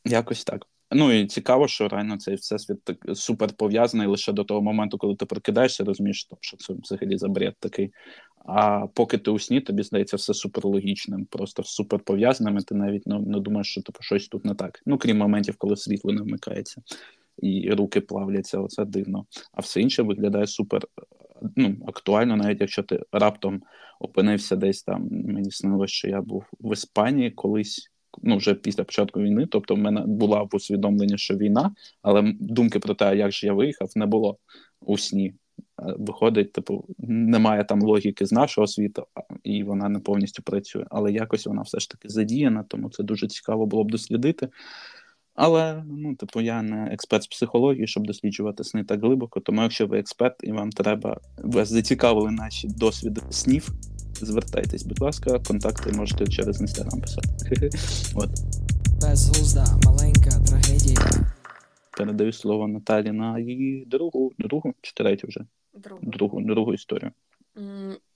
Якось 0.08 0.44
так. 0.44 0.66
Ну 0.90 1.12
і 1.12 1.26
цікаво, 1.26 1.68
що 1.68 1.88
реально 1.88 2.16
цей 2.16 2.34
всесвіт 2.34 2.84
так 2.84 2.96
супер 3.14 3.52
пов'язаний 3.52 4.06
лише 4.06 4.32
до 4.32 4.44
того 4.44 4.62
моменту, 4.62 4.98
коли 4.98 5.16
ти 5.16 5.26
прокидаєшся, 5.26 5.84
розумієш, 5.84 6.28
що 6.40 6.56
це 6.56 6.74
взагалі 6.82 7.18
за 7.18 7.28
бред 7.28 7.54
такий. 7.60 7.92
А 8.46 8.86
поки 8.94 9.18
ти 9.18 9.30
у 9.30 9.38
сні, 9.38 9.60
тобі 9.60 9.82
здається 9.82 10.16
все 10.16 10.34
супер 10.34 10.64
логічним, 10.64 11.24
просто 11.24 11.62
супер 11.62 12.00
пов'язаним, 12.00 12.58
і 12.58 12.60
ти 12.60 12.74
навіть 12.74 13.02
ну, 13.06 13.20
не 13.20 13.40
думаєш, 13.40 13.70
що 13.70 13.82
типу, 13.82 14.02
щось 14.02 14.28
тут 14.28 14.44
не 14.44 14.54
так. 14.54 14.82
Ну, 14.86 14.98
крім 14.98 15.18
моментів, 15.18 15.56
коли 15.58 15.76
світло 15.76 16.12
не 16.12 16.22
вмикається 16.22 16.82
і 17.42 17.70
руки 17.70 18.00
плавляться, 18.00 18.58
оце 18.58 18.84
дивно. 18.84 19.26
А 19.52 19.60
все 19.60 19.80
інше 19.80 20.02
виглядає 20.02 20.46
супер 20.46 20.82
ну, 21.56 21.76
актуально, 21.86 22.36
навіть 22.36 22.60
якщо 22.60 22.82
ти 22.82 23.02
раптом 23.12 23.62
опинився 24.00 24.56
десь 24.56 24.82
там. 24.82 25.08
Мені 25.10 25.50
снилося, 25.50 25.94
що 25.94 26.08
я 26.08 26.20
був 26.20 26.44
в 26.60 26.72
Іспанії 26.72 27.30
колись 27.30 27.90
ну 28.22 28.36
вже 28.36 28.54
після 28.54 28.84
початку 28.84 29.20
війни. 29.20 29.46
Тобто, 29.46 29.74
в 29.74 29.78
мене 29.78 30.00
була 30.06 30.42
в 30.42 30.48
усвідомленні, 30.52 31.18
що 31.18 31.36
війна, 31.36 31.74
але 32.02 32.34
думки 32.40 32.78
про 32.78 32.94
те, 32.94 33.16
як 33.16 33.32
же 33.32 33.46
я 33.46 33.52
виїхав, 33.52 33.90
не 33.96 34.06
було 34.06 34.38
у 34.80 34.98
сні. 34.98 35.34
Виходить, 35.98 36.52
типу, 36.52 36.84
немає 36.98 37.64
там 37.64 37.82
логіки 37.82 38.26
з 38.26 38.32
нашого 38.32 38.66
світу, 38.66 39.06
і 39.44 39.64
вона 39.64 39.88
не 39.88 39.98
повністю 39.98 40.42
працює. 40.42 40.84
Але 40.90 41.12
якось 41.12 41.46
вона 41.46 41.62
все 41.62 41.78
ж 41.78 41.90
таки 41.90 42.08
задіяна, 42.08 42.64
тому 42.68 42.90
це 42.90 43.02
дуже 43.02 43.26
цікаво 43.26 43.66
було 43.66 43.84
б 43.84 43.90
дослідити. 43.90 44.48
Але 45.40 45.84
ну, 45.86 46.14
типу, 46.14 46.40
я 46.40 46.62
не 46.62 46.86
експерт 46.92 47.22
з 47.22 47.26
психології, 47.26 47.86
щоб 47.86 48.06
досліджувати 48.06 48.64
сни 48.64 48.84
так 48.84 49.00
глибоко. 49.02 49.40
Тому, 49.40 49.62
якщо 49.62 49.86
ви 49.86 49.98
експерт 49.98 50.36
і 50.42 50.52
вам 50.52 50.70
треба, 50.70 51.20
вас 51.38 51.68
зацікавили 51.68 52.30
наші 52.30 52.68
досвіди 52.68 53.20
снів, 53.30 53.68
звертайтесь, 54.14 54.82
будь 54.82 55.00
ласка, 55.00 55.38
контакти 55.38 55.92
можете 55.92 56.26
через 56.26 56.60
інстаграм 56.60 57.00
писати. 57.00 57.70
От. 58.14 58.30
Безглузда, 59.00 59.64
маленька 59.84 60.30
трагедія. 60.48 61.00
Передаю 61.98 62.32
слово 62.32 62.68
Наталі 62.68 63.12
на 63.12 63.38
її 63.38 63.84
другу, 63.86 64.32
другу 64.38 64.74
чи 64.80 64.92
третю 64.94 65.26
вже 65.28 65.40
Другу. 65.74 66.00
другу, 66.02 66.40
другу 66.40 66.74
історію. 66.74 67.10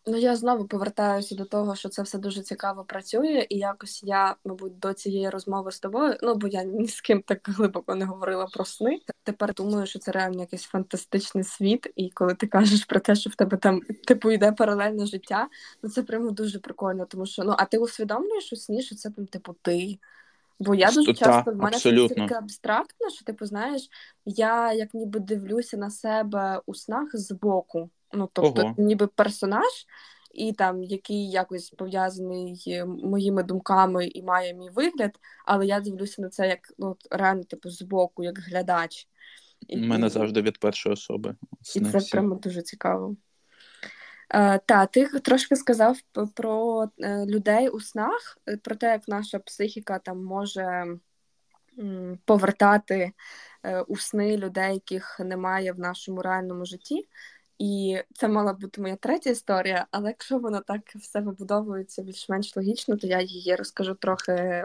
Ну, 0.07 0.17
я 0.17 0.37
знову 0.37 0.67
повертаюся 0.67 1.35
до 1.35 1.45
того, 1.45 1.77
що 1.77 1.89
це 1.89 2.03
все 2.03 2.19
дуже 2.19 2.43
цікаво 2.43 2.85
працює, 2.85 3.47
і 3.49 3.59
якось 3.59 4.03
я, 4.05 4.37
мабуть, 4.45 4.79
до 4.79 4.93
цієї 4.93 5.31
розмови 5.31 5.73
з 5.73 5.81
тобою, 5.81 6.17
ну 6.23 6.35
бо 6.35 6.49
я 6.49 6.63
ні 6.63 6.89
з 6.89 7.01
ким 7.01 7.23
так 7.23 7.41
глибоко 7.45 7.95
не 7.95 8.05
говорила 8.05 8.47
про 8.47 8.65
сни. 8.65 9.01
Тепер 9.23 9.55
думаю, 9.55 9.87
що 9.87 9.99
це 9.99 10.13
реально 10.13 10.41
якийсь 10.41 10.63
фантастичний 10.63 11.45
світ. 11.45 11.93
І 11.97 12.11
коли 12.11 12.35
ти 12.35 12.47
кажеш 12.47 12.85
про 12.85 13.01
те, 13.01 13.15
що 13.15 13.31
в 13.31 13.35
тебе 13.35 13.57
там 13.57 13.81
типу 13.81 14.31
йде 14.31 14.53
паралельне 14.53 15.07
життя, 15.07 15.49
ну 15.83 15.91
це 15.91 16.03
прямо 16.03 16.31
дуже 16.31 16.59
прикольно, 16.59 17.07
тому 17.07 17.27
що 17.27 17.45
ну 17.45 17.55
а 17.59 17.65
ти 17.65 17.79
усвідомлюєш 17.79 18.53
у 18.53 18.57
сні, 18.57 18.83
що 18.83 18.95
це 18.95 19.11
там, 19.11 19.27
типу, 19.27 19.57
ти. 19.63 19.99
Бо 20.61 20.75
я 20.75 20.91
дуже 20.91 21.15
Та, 21.15 21.25
часто 21.25 21.51
в 21.51 21.57
мене 21.57 21.71
це 21.71 21.91
абсолютно. 21.91 22.29
абстрактно, 22.37 23.11
що 23.11 23.25
типу, 23.25 23.47
знаєш, 23.47 23.89
я 24.25 24.73
як 24.73 24.95
ніби 24.95 25.21
дивлюся 25.21 25.77
на 25.77 25.91
себе 25.91 26.61
у 26.67 26.75
снах 26.75 27.17
збоку. 27.17 27.91
Ну, 28.13 28.31
тобто, 28.33 28.63
Ого. 28.63 28.75
ніби 28.79 29.07
персонаж, 29.07 29.87
і 30.35 30.53
там 30.53 30.83
який 30.83 31.31
якось 31.31 31.71
пов'язаний 31.71 32.65
е, 32.67 32.85
моїми 32.85 33.43
думками 33.43 34.07
і 34.07 34.23
має 34.23 34.55
мій 34.55 34.71
вигляд, 34.71 35.19
але 35.45 35.67
я 35.67 35.81
дивлюся 35.81 36.23
на 36.23 36.29
це 36.29 36.49
як 36.49 36.61
ну, 36.79 36.97
реально, 37.11 37.45
типу, 37.45 37.71
збоку, 37.71 38.25
як 38.25 38.39
глядач. 38.39 39.09
У 39.69 39.77
мене 39.79 40.09
завжди 40.09 40.43
від 40.43 40.59
першої 40.59 40.93
особи. 40.93 41.35
І 41.77 41.81
це 41.81 41.99
всі. 41.99 42.11
прямо 42.11 42.35
дуже 42.35 42.63
цікаво. 42.63 43.17
Е, 44.35 44.59
та, 44.67 44.87
ти 44.87 45.07
трошки 45.07 45.57
сказав 45.57 45.97
про 46.35 46.87
е, 46.99 47.27
людей 47.27 47.69
у 47.69 47.81
снах, 47.81 48.39
про 48.63 48.77
те, 48.77 48.87
як 48.87 49.09
наша 49.09 49.39
психіка 49.39 49.99
там 49.99 50.25
може 50.25 50.87
повертати 52.25 53.13
у 53.89 53.97
сни 53.97 54.37
людей, 54.37 54.75
яких 54.75 55.21
немає 55.21 55.73
в 55.73 55.79
нашому 55.79 56.23
реальному 56.23 56.65
житті. 56.65 57.09
І 57.63 57.99
це 58.15 58.29
мала 58.29 58.53
бути 58.53 58.81
моя 58.81 58.97
третя 58.97 59.31
історія, 59.31 59.87
але 59.91 60.09
якщо 60.09 60.39
воно 60.39 60.61
так 60.67 60.81
все 60.97 61.21
вибудовується 61.21 62.03
більш-менш 62.03 62.57
логічно, 62.57 62.97
то 62.97 63.07
я 63.07 63.21
її 63.21 63.57
розкажу 63.57 63.95
трохи 63.95 64.65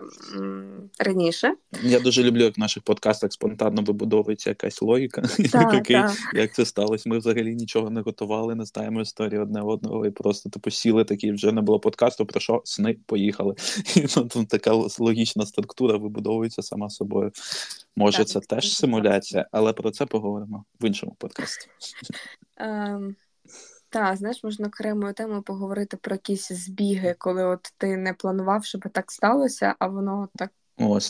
раніше. 0.99 1.53
Я 1.83 1.99
дуже 1.99 2.23
люблю, 2.23 2.43
як 2.43 2.57
в 2.57 2.59
наших 2.59 2.83
подкастах 2.83 3.33
спонтанно 3.33 3.81
вибудовується 3.81 4.49
якась 4.49 4.81
логіка. 4.81 5.21
Так, 5.51 5.73
Який, 5.73 5.95
так. 5.95 6.11
як 6.33 6.53
це 6.53 6.65
сталося? 6.65 7.09
Ми 7.09 7.17
взагалі 7.17 7.55
нічого 7.55 7.89
не 7.89 8.01
готували, 8.01 8.55
не 8.55 8.65
знаємо 8.65 9.01
історії 9.01 9.39
одне 9.39 9.61
одного, 9.61 10.05
і 10.05 10.11
просто 10.11 10.49
типу 10.49 10.71
сіли 10.71 11.03
такі, 11.03 11.31
вже 11.31 11.51
не 11.51 11.61
було 11.61 11.79
подкасту, 11.79 12.25
про 12.25 12.39
що 12.39 12.61
сни 12.65 12.97
поїхали. 13.05 13.55
І 13.95 14.05
ну, 14.17 14.25
тут 14.25 14.47
така 14.47 14.73
логічна 14.99 15.45
структура 15.45 15.97
вибудовується 15.97 16.61
сама 16.61 16.89
собою. 16.89 17.31
Може, 17.95 18.17
Так, 18.17 18.27
це 18.27 18.39
теж 18.39 18.77
симуляція, 18.77 19.47
але 19.51 19.73
про 19.73 19.91
це 19.91 20.05
поговоримо 20.05 20.65
в 20.81 20.85
іншому 20.85 21.15
подкасті. 21.19 21.67
Ем, 22.57 23.15
та, 23.89 24.15
знаєш, 24.15 24.43
можна 24.43 24.67
окремою 24.67 25.13
темою 25.13 25.41
поговорити 25.41 25.97
про 25.97 26.15
якісь 26.15 26.51
збіги, 26.51 27.15
коли 27.17 27.45
от 27.45 27.73
ти 27.77 27.97
не 27.97 28.13
планував, 28.13 28.65
щоб 28.65 28.81
так 28.91 29.11
сталося, 29.11 29.75
а 29.79 29.87
воно 29.87 30.29
так. 30.35 30.51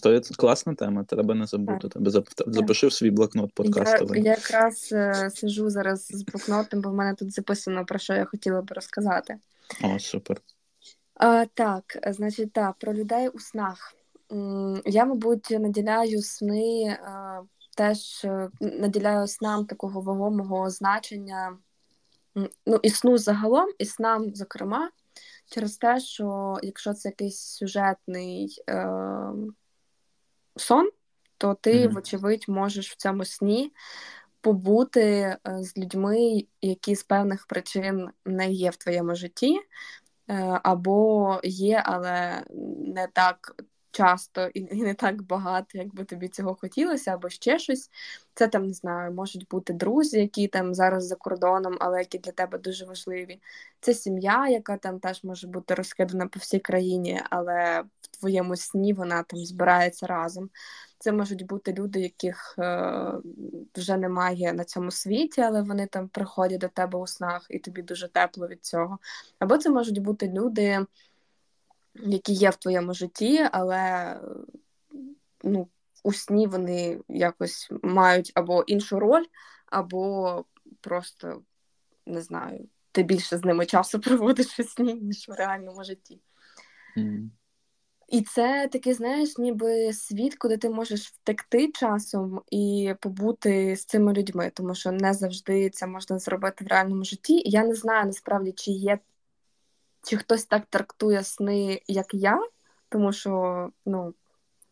То 0.04 0.13
є 0.13 0.22
класна 0.38 0.75
тема, 0.75 1.04
треба 1.04 1.36
не 1.36 1.46
забути. 1.46 1.89
Тебе 1.89 2.12
зап- 2.12 2.51
запиши 2.51 2.88
в 2.88 2.94
свій 2.94 3.12
блокнот 3.12 3.46
Я, 3.46 3.63
подкастовий. 3.63 4.24
я 4.24 4.32
якраз 4.32 4.89
е, 4.92 5.32
сижу 5.36 5.70
зараз 5.70 6.08
з 6.08 6.24
блокнотом, 6.24 6.82
бо 6.82 6.89
в 6.89 6.94
мене 6.94 7.16
тут 7.16 7.34
записано 7.34 7.86
про 7.86 8.00
що 8.00 8.13
я 8.13 8.25
хотіла 8.25 8.62
би 8.62 8.75
розказати. 8.75 9.38
О, 9.84 10.00
супер. 10.00 10.42
А, 11.13 11.46
так, 11.46 11.84
е, 12.08 12.13
значить, 12.13 12.54
так, 12.54 12.75
про 12.80 12.94
людей 12.94 13.27
у 13.27 13.39
снах. 13.39 13.94
Я, 14.86 15.06
мабуть, 15.06 15.50
наділяю 15.50 16.22
сни 16.22 16.84
е, 16.84 17.00
теж 17.78 18.26
е, 18.26 18.50
наділяю 18.62 19.28
снам 19.28 19.66
такого 19.66 20.02
вагомого 20.02 20.70
значення. 20.70 21.58
Ну, 22.66 22.80
і 22.84 22.90
сну 22.90 23.18
загалом, 23.18 23.70
і 23.80 23.86
снам, 23.86 24.36
зокрема, 24.36 24.90
через 25.46 25.78
те, 25.78 26.00
що 26.00 26.58
якщо 26.64 26.94
це 26.94 27.10
якийсь 27.10 27.40
сюжетний 27.40 28.63
е, 28.70 28.90
сон, 30.56 30.90
то 31.38 31.54
ти, 31.54 31.86
Мгм. 31.86 31.96
вочевидь, 31.96 32.46
можеш 32.48 32.92
в 32.92 32.96
цьому 32.96 33.26
сні 33.26 33.74
побути 34.42 35.02
е, 35.02 35.40
з 35.46 35.78
людьми, 35.78 36.44
які 36.62 36.96
з 36.96 37.04
певних 37.04 37.48
причин 37.48 38.10
не 38.26 38.52
є 38.52 38.70
в 38.70 38.76
твоєму 38.76 39.16
житті, 39.16 39.60
е, 40.28 40.60
або 40.63 41.40
є, 41.44 41.84
але 41.86 42.44
не 42.78 43.08
так 43.13 43.56
часто 43.98 44.48
і 44.48 44.84
не 44.84 44.94
так 44.94 45.22
багато, 45.22 45.78
як 45.78 45.96
би 45.96 46.04
тобі 46.06 46.28
цього 46.28 46.56
хотілося, 46.56 47.14
або 47.14 47.30
ще 47.30 47.60
щось. 47.60 47.90
Це 48.34 48.48
там 48.48 48.68
не 48.68 48.74
знаю, 48.74 49.14
можуть 49.14 49.48
бути 49.48 49.74
друзі, 49.74 50.20
які 50.20 50.48
там 50.48 50.74
зараз 50.76 51.08
за 51.08 51.16
кордоном, 51.16 51.78
але 51.80 52.00
які 52.00 52.18
для 52.18 52.32
тебе 52.32 52.58
дуже 52.58 52.86
важливі. 52.86 53.42
Це 53.82 53.94
сім'я, 53.94 54.48
яка 54.48 54.78
там 54.78 55.00
теж 55.00 55.24
може 55.24 55.48
бути 55.48 55.74
розкидана 55.74 56.28
по 56.28 56.40
всій 56.40 56.60
країні, 56.60 57.22
але 57.30 57.84
в 58.02 58.08
твоєму 58.08 58.56
сні 58.56 58.94
вона 58.94 59.24
там 59.24 59.40
збирається 59.40 60.08
разом. 60.08 60.50
Це 61.00 61.12
можуть 61.12 61.46
бути 61.46 61.74
люди, 61.74 62.00
яких 62.00 62.56
е, 62.60 63.12
вже 63.76 63.98
немає 63.98 64.54
на 64.54 64.64
цьому 64.64 64.92
світі, 64.92 65.42
але 65.42 65.62
вони 65.62 65.88
там 65.88 66.08
приходять 66.08 66.62
до 66.62 66.68
тебе 66.68 67.00
у 67.00 67.08
снах, 67.08 67.48
і 67.50 67.60
тобі 67.60 67.82
дуже 67.82 68.08
тепло 68.08 68.48
від 68.48 68.66
цього. 68.66 69.00
Або 69.40 69.58
це 69.58 69.70
можуть 69.70 70.00
бути 70.00 70.28
люди, 70.28 70.86
які 72.04 72.34
є 72.34 72.50
в 72.50 72.56
твоєму 72.56 72.94
житті, 72.94 73.48
але 73.52 74.14
ну, 75.44 75.68
у 76.04 76.14
сні 76.14 76.48
вони 76.48 77.00
якось 77.10 77.72
мають 77.84 78.32
або 78.36 78.64
іншу 78.64 79.00
роль, 79.00 79.26
або 79.66 80.46
просто 80.82 81.42
не 82.06 82.22
знаю, 82.22 82.68
ти 82.92 83.04
більше 83.04 83.38
з 83.38 83.46
ними 83.46 83.66
часу 83.66 84.00
проводиш 84.02 84.60
у 84.60 84.64
сні, 84.64 84.94
ніж 84.94 85.28
в 85.30 85.32
реальному 85.32 85.84
житті. 85.84 86.22
М. 86.98 87.32
І 88.08 88.22
це 88.22 88.70
такий, 88.72 88.94
знаєш, 88.94 89.38
ніби 89.38 89.94
світ, 89.94 90.36
куди 90.36 90.58
ти 90.58 90.70
можеш 90.70 91.08
втекти 91.08 91.72
часом 91.72 92.42
і 92.52 92.94
побути 93.02 93.76
з 93.76 93.86
цими 93.86 94.14
людьми, 94.14 94.52
тому 94.54 94.76
що 94.76 94.92
не 94.92 95.14
завжди 95.14 95.70
це 95.70 95.88
можна 95.88 96.20
зробити 96.20 96.66
в 96.66 96.68
реальному 96.68 97.04
житті. 97.04 97.34
І 97.34 97.50
я 97.50 97.64
не 97.64 97.76
знаю 97.76 98.06
насправді, 98.06 98.52
чи 98.52 98.72
є 98.72 99.00
чи 100.08 100.17
хтось 100.17 100.46
так 100.46 100.65
трактує 100.70 101.24
сни, 101.24 101.82
як 101.88 102.13
я, 102.13 102.39
тому 102.89 103.13
що, 103.13 103.70
ну, 103.86 104.13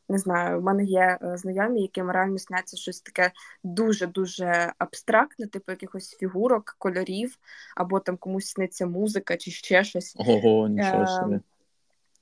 не 0.10 0.18
знаю, 0.18 0.60
в 0.60 0.64
мене 0.64 0.84
є 0.84 1.18
е, 1.22 1.38
знайомі, 1.38 1.82
яким 1.82 2.12
реально 2.12 2.40
сняться 2.40 2.78
щось 2.78 3.02
таке 3.02 3.32
дуже-дуже 3.64 4.74
абстрактне, 4.78 5.48
типу 5.48 5.72
якихось 5.72 6.16
фігурок, 6.18 6.76
кольорів, 6.78 7.38
або 7.76 8.00
там 8.00 8.18
комусь 8.18 8.48
сниться 8.48 8.86
музика 8.86 9.38
чи 9.38 9.52
ще 9.52 9.84
щось. 9.84 10.16
Ого, 10.18 10.68
нічого 10.68 11.02
Ем, 11.02 11.08
собі. 11.08 11.40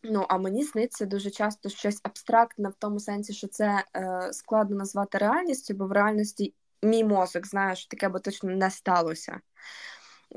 Ну, 0.04 0.26
а 0.30 0.38
мені 0.38 0.64
сниться 0.64 1.06
дуже 1.06 1.30
часто 1.30 1.70
щось 1.70 2.00
абстрактне 2.04 2.70
в 2.70 2.74
тому 2.80 3.00
сенсі, 3.00 3.34
що 3.34 3.48
це 3.48 3.84
е, 3.96 4.30
складно 4.32 4.76
назвати 4.76 5.18
реальністю, 5.18 5.74
бо 5.74 5.88
в 5.88 5.92
реальності 5.92 6.54
мій 6.82 7.04
мозок 7.04 7.48
знає, 7.48 7.76
що 7.76 7.88
таке 7.88 8.10
би 8.10 8.20
точно 8.20 8.50
не 8.50 8.72
сталося. 8.72 9.40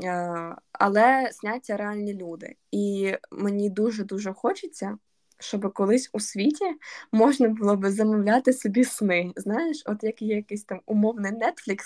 Е, 0.05 0.57
але 0.73 1.29
сняться 1.33 1.77
реальні 1.77 2.15
люди. 2.15 2.57
І 2.71 3.15
мені 3.31 3.71
дуже-дуже 3.71 4.33
хочеться, 4.33 4.99
щоб 5.41 5.73
колись 5.73 6.11
у 6.13 6.21
світі 6.21 6.65
можна 7.13 7.49
було 7.49 7.77
би 7.77 7.91
замовляти 7.91 8.53
собі 8.53 8.85
сни. 8.85 9.33
Знаєш, 9.37 9.83
от 9.87 10.03
як 10.03 10.23
є 10.23 10.37
якийсь 10.37 10.65
там 10.65 10.81
умовний 10.87 11.33
Netflix, 11.33 11.79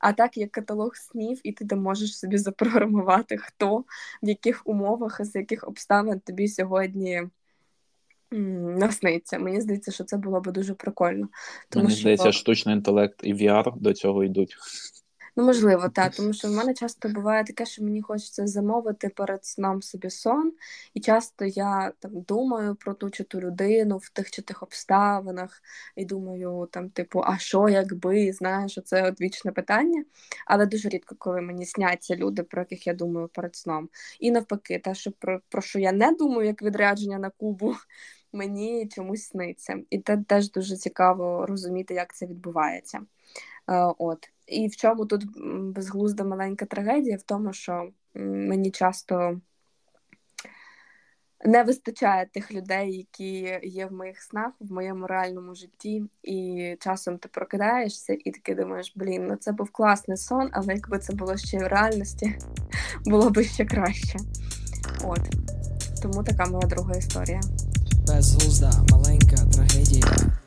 а 0.00 0.12
так 0.12 0.36
є 0.36 0.46
каталог 0.46 0.96
снів, 0.96 1.40
і 1.44 1.52
ти 1.52 1.66
там 1.66 1.82
можеш 1.82 2.18
собі 2.18 2.38
запрограмувати, 2.38 3.36
хто 3.36 3.78
в 4.22 4.28
яких 4.28 4.62
умовах, 4.66 5.24
з 5.24 5.34
яких 5.34 5.68
обставин 5.68 6.20
тобі 6.20 6.48
сьогодні 6.48 7.22
насниться. 8.30 9.38
Мені 9.38 9.60
здається, 9.60 9.92
що 9.92 10.04
це 10.04 10.16
було 10.16 10.40
б 10.40 10.52
дуже 10.52 10.74
прикольно. 10.74 11.28
Тому 11.68 11.84
Мені 11.84 11.94
що... 11.94 12.00
здається, 12.00 12.32
штучний 12.32 12.74
інтелект 12.74 13.20
і 13.22 13.34
VR 13.34 13.72
до 13.76 13.92
цього 13.92 14.24
йдуть. 14.24 14.56
Ну, 15.38 15.44
можливо, 15.44 15.88
так, 15.88 16.14
тому 16.14 16.32
що 16.32 16.48
в 16.48 16.50
мене 16.50 16.74
часто 16.74 17.08
буває 17.08 17.44
таке, 17.44 17.66
що 17.66 17.84
мені 17.84 18.02
хочеться 18.02 18.46
замовити 18.46 19.08
перед 19.08 19.44
сном 19.44 19.82
собі 19.82 20.10
сон, 20.10 20.52
і 20.94 21.00
часто 21.00 21.44
я 21.44 21.92
там 21.98 22.20
думаю 22.20 22.74
про 22.74 22.94
ту 22.94 23.10
чи 23.10 23.24
ту 23.24 23.40
людину 23.40 23.96
в 23.96 24.08
тих 24.08 24.30
чи 24.30 24.42
тих 24.42 24.62
обставинах, 24.62 25.62
і 25.96 26.04
думаю, 26.04 26.68
там, 26.72 26.90
типу, 26.90 27.22
а 27.24 27.38
що 27.38 27.68
якби, 27.68 28.32
знаєш, 28.32 28.78
це 28.84 29.14
вічне 29.20 29.52
питання. 29.52 30.04
Але 30.46 30.66
дуже 30.66 30.88
рідко, 30.88 31.14
коли 31.18 31.40
мені 31.40 31.66
сняться 31.66 32.16
люди, 32.16 32.42
про 32.42 32.62
яких 32.62 32.86
я 32.86 32.94
думаю 32.94 33.28
перед 33.28 33.56
сном. 33.56 33.88
І 34.20 34.30
навпаки, 34.30 34.78
те, 34.78 34.94
що 34.94 35.12
про, 35.12 35.40
про 35.48 35.62
що 35.62 35.78
я 35.78 35.92
не 35.92 36.12
думаю, 36.12 36.46
як 36.46 36.62
відрядження 36.62 37.18
на 37.18 37.30
Кубу, 37.30 37.74
мені 38.32 38.88
чомусь 38.88 39.24
сниться. 39.24 39.76
І 39.90 39.98
це 39.98 40.16
теж 40.28 40.50
дуже 40.50 40.76
цікаво 40.76 41.46
розуміти, 41.46 41.94
як 41.94 42.14
це 42.14 42.26
відбувається. 42.26 43.00
Е, 43.70 43.94
От. 43.98 44.30
І 44.48 44.68
в 44.68 44.76
чому 44.76 45.06
тут 45.06 45.24
безглузда 45.74 46.24
маленька 46.24 46.66
трагедія? 46.66 47.16
В 47.16 47.22
тому, 47.22 47.52
що 47.52 47.90
мені 48.14 48.70
часто 48.70 49.40
не 51.44 51.62
вистачає 51.62 52.26
тих 52.26 52.52
людей, 52.52 52.92
які 52.96 53.58
є 53.62 53.86
в 53.86 53.92
моїх 53.92 54.22
снах, 54.22 54.52
в 54.60 54.72
моєму 54.72 55.06
реальному 55.06 55.54
житті, 55.54 56.04
і 56.22 56.76
часом 56.80 57.18
ти 57.18 57.28
прокидаєшся, 57.28 58.16
і 58.24 58.30
таки 58.30 58.54
думаєш, 58.54 58.92
блін, 58.96 59.26
ну 59.26 59.36
це 59.36 59.52
був 59.52 59.70
класний 59.70 60.16
сон, 60.16 60.48
але 60.52 60.74
якби 60.74 60.98
це 60.98 61.12
було 61.12 61.36
ще 61.36 61.58
в 61.58 61.66
реальності, 61.66 62.38
було 63.04 63.30
б 63.30 63.42
ще 63.42 63.64
краще. 63.64 64.18
От 65.04 65.20
тому 66.02 66.24
така 66.24 66.46
моя 66.46 66.66
друга 66.66 66.94
історія. 66.94 67.40
Безглузда 68.06 68.72
маленька 68.90 69.36
трагедія. 69.54 70.37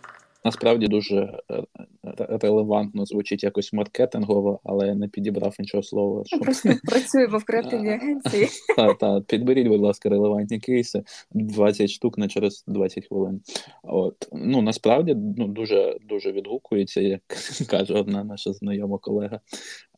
Насправді 0.46 0.88
дуже 0.88 1.40
е, 1.52 1.64
релевантно 2.42 3.06
звучить 3.06 3.44
якось 3.44 3.74
маркетингово, 3.74 4.60
але 4.64 4.88
я 4.88 4.96
не 4.96 5.08
підібрав 5.08 5.56
іншого 5.60 5.84
слова. 5.84 6.20
Я 6.20 6.24
Щоб... 6.26 6.40
просто 6.40 6.70
працюємо 6.84 7.38
в 7.38 7.44
креативній 7.44 7.90
агенції. 7.90 8.48
Та, 8.76 8.94
та, 8.94 9.22
підберіть, 9.22 9.68
будь 9.68 9.82
ласка, 9.82 10.10
релевантні 10.10 10.60
кейси 10.60 11.04
20 11.32 11.90
штук 11.90 12.18
на 12.18 12.28
через 12.28 12.64
20 12.68 13.08
хвилин. 13.08 13.42
От 13.84 14.30
ну 14.34 14.62
насправді 14.62 15.16
ну 15.38 15.48
дуже 15.48 15.98
дуже 16.10 16.32
відгукується, 16.32 17.02
як 17.02 17.22
каже 17.70 17.94
одна 17.94 18.24
наша 18.24 18.54
знайома 18.54 18.98
колега. 18.98 19.40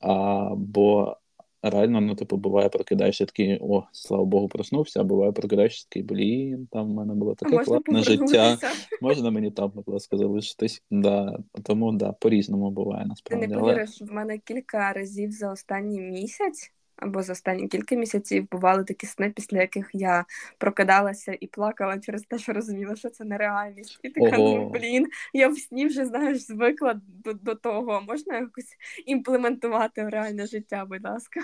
А, 0.01 0.49
бо 0.55 1.17
реально, 1.63 2.01
ну 2.01 2.15
типу, 2.15 2.37
буває, 2.37 2.69
прокидаєшся 2.69 3.25
такий, 3.25 3.59
о, 3.61 3.83
слава 3.91 4.25
Богу, 4.25 4.47
проснувся, 4.47 4.99
а 5.01 5.03
буває, 5.03 5.31
прокидаєшся 5.31 5.85
такий, 5.89 6.03
блін, 6.03 6.67
там 6.71 6.91
в 6.91 6.93
мене 6.93 7.13
було 7.13 7.35
таке 7.35 7.57
класне 7.57 8.03
життя. 8.03 8.57
Можна 9.01 9.31
мені 9.31 9.51
там, 9.51 9.71
будь 9.75 9.87
ласка, 9.87 10.17
залишитись? 10.17 10.83
Да, 10.91 11.39
тому 11.63 11.91
да, 11.91 12.11
по-різному 12.11 12.71
буває 12.71 13.03
Ти 13.03 13.09
насправді. 13.09 13.47
не 13.47 13.53
Але 13.53 13.63
повіриш, 13.63 14.01
в 14.01 14.13
мене 14.13 14.37
кілька 14.37 14.93
разів 14.93 15.31
за 15.31 15.51
останній 15.51 16.01
місяць. 16.01 16.71
Або 16.95 17.23
за 17.23 17.33
останні 17.33 17.67
кілька 17.67 17.95
місяців 17.95 18.47
бували 18.51 18.83
такі 18.83 19.07
сни, 19.07 19.33
після 19.35 19.61
яких 19.61 19.89
я 19.93 20.25
прокидалася 20.57 21.37
і 21.39 21.47
плакала 21.47 21.99
через 21.99 22.21
те, 22.21 22.39
що 22.39 22.53
розуміла, 22.53 22.95
що 22.95 23.09
це 23.09 23.25
нереальність. 23.25 23.99
І 24.03 24.09
така, 24.09 24.37
Ого. 24.37 24.55
ну 24.55 24.69
блін, 24.69 25.07
я 25.33 25.47
в 25.47 25.57
сні 25.57 25.85
вже 25.85 26.05
знаєш, 26.05 26.41
звикла 26.41 27.01
до, 27.07 27.33
до 27.33 27.55
того. 27.55 28.01
Можна 28.07 28.37
якось 28.37 28.77
імплементувати 29.05 30.03
в 30.03 30.09
реальне 30.09 30.45
життя, 30.47 30.85
будь 30.85 31.03
ласка. 31.03 31.41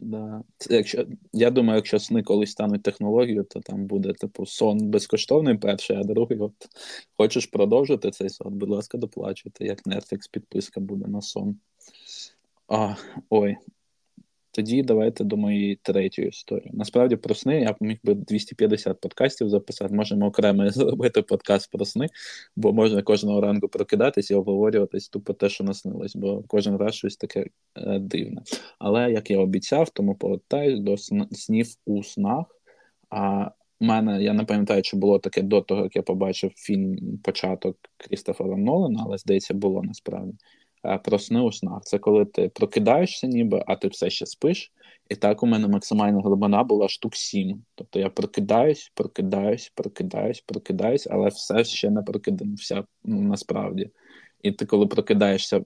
Да. 0.00 0.42
Якщо, 0.70 1.06
я 1.32 1.50
думаю, 1.50 1.76
якщо 1.76 1.98
сни 1.98 2.22
колись 2.22 2.50
стануть 2.50 2.82
технологією, 2.82 3.44
то 3.44 3.60
там 3.60 3.86
буде, 3.86 4.12
типу, 4.12 4.46
сон 4.46 4.90
безкоштовний 4.90 5.58
перший, 5.58 5.96
а 5.96 6.04
другий, 6.04 6.38
от 6.38 6.52
хочеш 7.16 7.46
продовжити 7.46 8.10
цей 8.10 8.28
сон, 8.28 8.58
будь 8.58 8.70
ласка, 8.70 8.98
доплачуйте, 8.98 9.64
як 9.64 9.86
Netflix 9.86 10.30
підписка 10.32 10.80
буде 10.80 11.06
на 11.06 11.22
сон. 11.22 11.56
А, 12.68 12.94
ой. 13.30 13.56
Тоді 14.52 14.82
давайте 14.82 15.24
до 15.24 15.36
моєї 15.36 15.76
третьої 15.76 16.28
історії. 16.28 16.70
Насправді 16.74 17.16
про 17.16 17.34
сни 17.34 17.60
я 17.60 17.76
міг 17.80 17.98
би 18.04 18.14
250 18.14 19.00
подкастів 19.00 19.48
записати. 19.48 19.94
Можемо 19.94 20.26
окремо 20.26 20.70
зробити 20.70 21.22
подкаст 21.22 21.70
про 21.70 21.84
сни, 21.84 22.06
бо 22.56 22.72
можна 22.72 23.02
кожного 23.02 23.40
ранку 23.40 23.68
прокидатись 23.68 24.30
і 24.30 24.34
обговорюватись 24.34 25.08
тупо 25.08 25.32
те, 25.32 25.48
що 25.48 25.64
наснилось, 25.64 26.16
бо 26.16 26.42
кожен 26.46 26.76
раз 26.76 26.94
щось 26.94 27.16
таке 27.16 27.46
е, 27.76 27.98
дивне. 27.98 28.42
Але 28.78 29.12
як 29.12 29.30
я 29.30 29.38
обіцяв, 29.38 29.90
тому 29.90 30.14
повертаюсь 30.14 30.80
до 30.80 30.92
сн- 30.92 31.34
снів 31.34 31.66
у 31.86 32.02
снах. 32.02 32.44
А 33.10 33.50
в 33.80 33.84
мене 33.84 34.22
я 34.22 34.32
не 34.32 34.44
пам'ятаю, 34.44 34.82
чи 34.82 34.96
було 34.96 35.18
таке 35.18 35.42
до 35.42 35.60
того, 35.60 35.82
як 35.82 35.96
я 35.96 36.02
побачив 36.02 36.52
фільм 36.56 37.18
початок 37.24 37.76
Крістофера 37.96 38.56
Нолана, 38.56 39.02
але 39.06 39.18
здається, 39.18 39.54
було 39.54 39.82
насправді. 39.82 40.34
Е, 40.84 40.98
Про 40.98 41.18
сни 41.18 41.40
у 41.40 41.52
снах. 41.52 41.82
Це 41.82 41.98
коли 41.98 42.24
ти 42.24 42.48
прокидаєшся, 42.48 43.26
ніби, 43.26 43.64
а 43.66 43.76
ти 43.76 43.88
все 43.88 44.10
ще 44.10 44.26
спиш. 44.26 44.72
І 45.08 45.16
так 45.16 45.42
у 45.42 45.46
мене 45.46 45.68
максимальна 45.68 46.20
глибина 46.20 46.64
була 46.64 46.88
штук 46.88 47.16
сім. 47.16 47.64
Тобто 47.74 47.98
я 47.98 48.10
прокидаюсь, 48.10 48.92
прокидаюсь, 48.94 49.72
прокидаюсь, 49.74 50.40
прокидаюсь, 50.46 51.08
але 51.10 51.28
все 51.28 51.64
ще 51.64 51.90
не 51.90 52.02
прокидався 52.02 52.84
ну, 53.04 53.20
насправді. 53.20 53.90
І 54.42 54.52
ти, 54.52 54.66
коли 54.66 54.86
прокидаєшся 54.86 55.60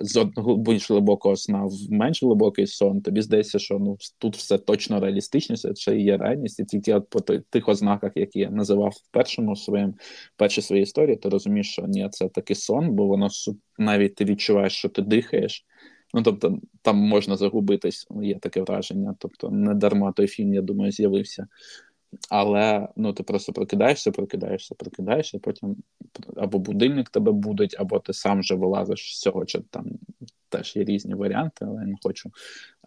з 0.00 0.16
одного 0.16 0.56
більш 0.56 0.90
глибокого 0.90 1.36
сна 1.36 1.64
в 1.64 1.92
менш 1.92 2.22
глибокий 2.22 2.66
сон, 2.66 3.00
тобі 3.00 3.22
здається, 3.22 3.58
що 3.58 3.78
ну 3.78 3.96
тут 4.18 4.36
все 4.36 4.58
точно 4.58 5.00
реалістичніше, 5.00 5.72
це 5.72 5.98
є 5.98 6.16
реальність, 6.16 6.60
і 6.60 6.64
тільки 6.64 6.94
от 6.94 7.08
по 7.08 7.20
тих 7.20 7.68
ознаках, 7.68 8.12
які 8.14 8.38
я 8.38 8.50
називав 8.50 8.90
в 8.90 9.10
першому 9.10 9.56
своєму 9.56 9.94
першій 10.36 10.62
своїй 10.62 10.82
історії, 10.82 11.16
ти 11.16 11.28
розумієш, 11.28 11.72
що 11.72 11.82
ні, 11.82 12.08
це 12.10 12.28
такий 12.28 12.56
сон, 12.56 12.90
бо 12.90 13.06
воно 13.06 13.28
навіть 13.78 14.14
ти 14.14 14.24
відчуваєш, 14.24 14.72
що 14.72 14.88
ти 14.88 15.02
дихаєш. 15.02 15.66
Ну 16.14 16.22
тобто 16.22 16.58
там 16.82 16.96
можна 16.96 17.36
загубитись, 17.36 18.06
є 18.22 18.38
таке 18.38 18.60
враження. 18.60 19.14
Тобто, 19.18 19.50
не 19.50 19.74
дарма 19.74 20.12
той 20.12 20.26
фільм, 20.26 20.54
я 20.54 20.62
думаю, 20.62 20.92
з'явився. 20.92 21.46
Але 22.30 22.88
ну 22.96 23.12
ти 23.12 23.22
просто 23.22 23.52
прокидаєшся, 23.52 24.10
прокидаєшся, 24.10 24.74
прокидаєшся, 24.74 25.38
потім 25.38 25.76
або 26.36 26.58
будильник 26.58 27.10
тебе 27.10 27.32
будить, 27.32 27.76
або 27.78 27.98
ти 27.98 28.12
сам 28.12 28.40
вже 28.40 28.54
вилазиш 28.54 29.16
з 29.16 29.20
цього, 29.20 29.44
чи 29.44 29.60
там 29.70 29.86
теж 30.48 30.76
є 30.76 30.84
різні 30.84 31.14
варіанти, 31.14 31.64
але 31.68 31.80
я 31.80 31.86
не 31.86 31.96
хочу 32.02 32.30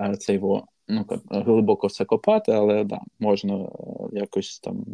е, 0.01 0.15
це 0.15 0.33
його 0.33 0.67
ну 0.87 1.05
глибоко 1.29 1.87
все 1.87 2.05
копати, 2.05 2.51
але 2.51 2.83
да, 2.83 2.99
можна 3.19 3.55
е, 3.55 3.69
якось 4.11 4.59
там 4.59 4.85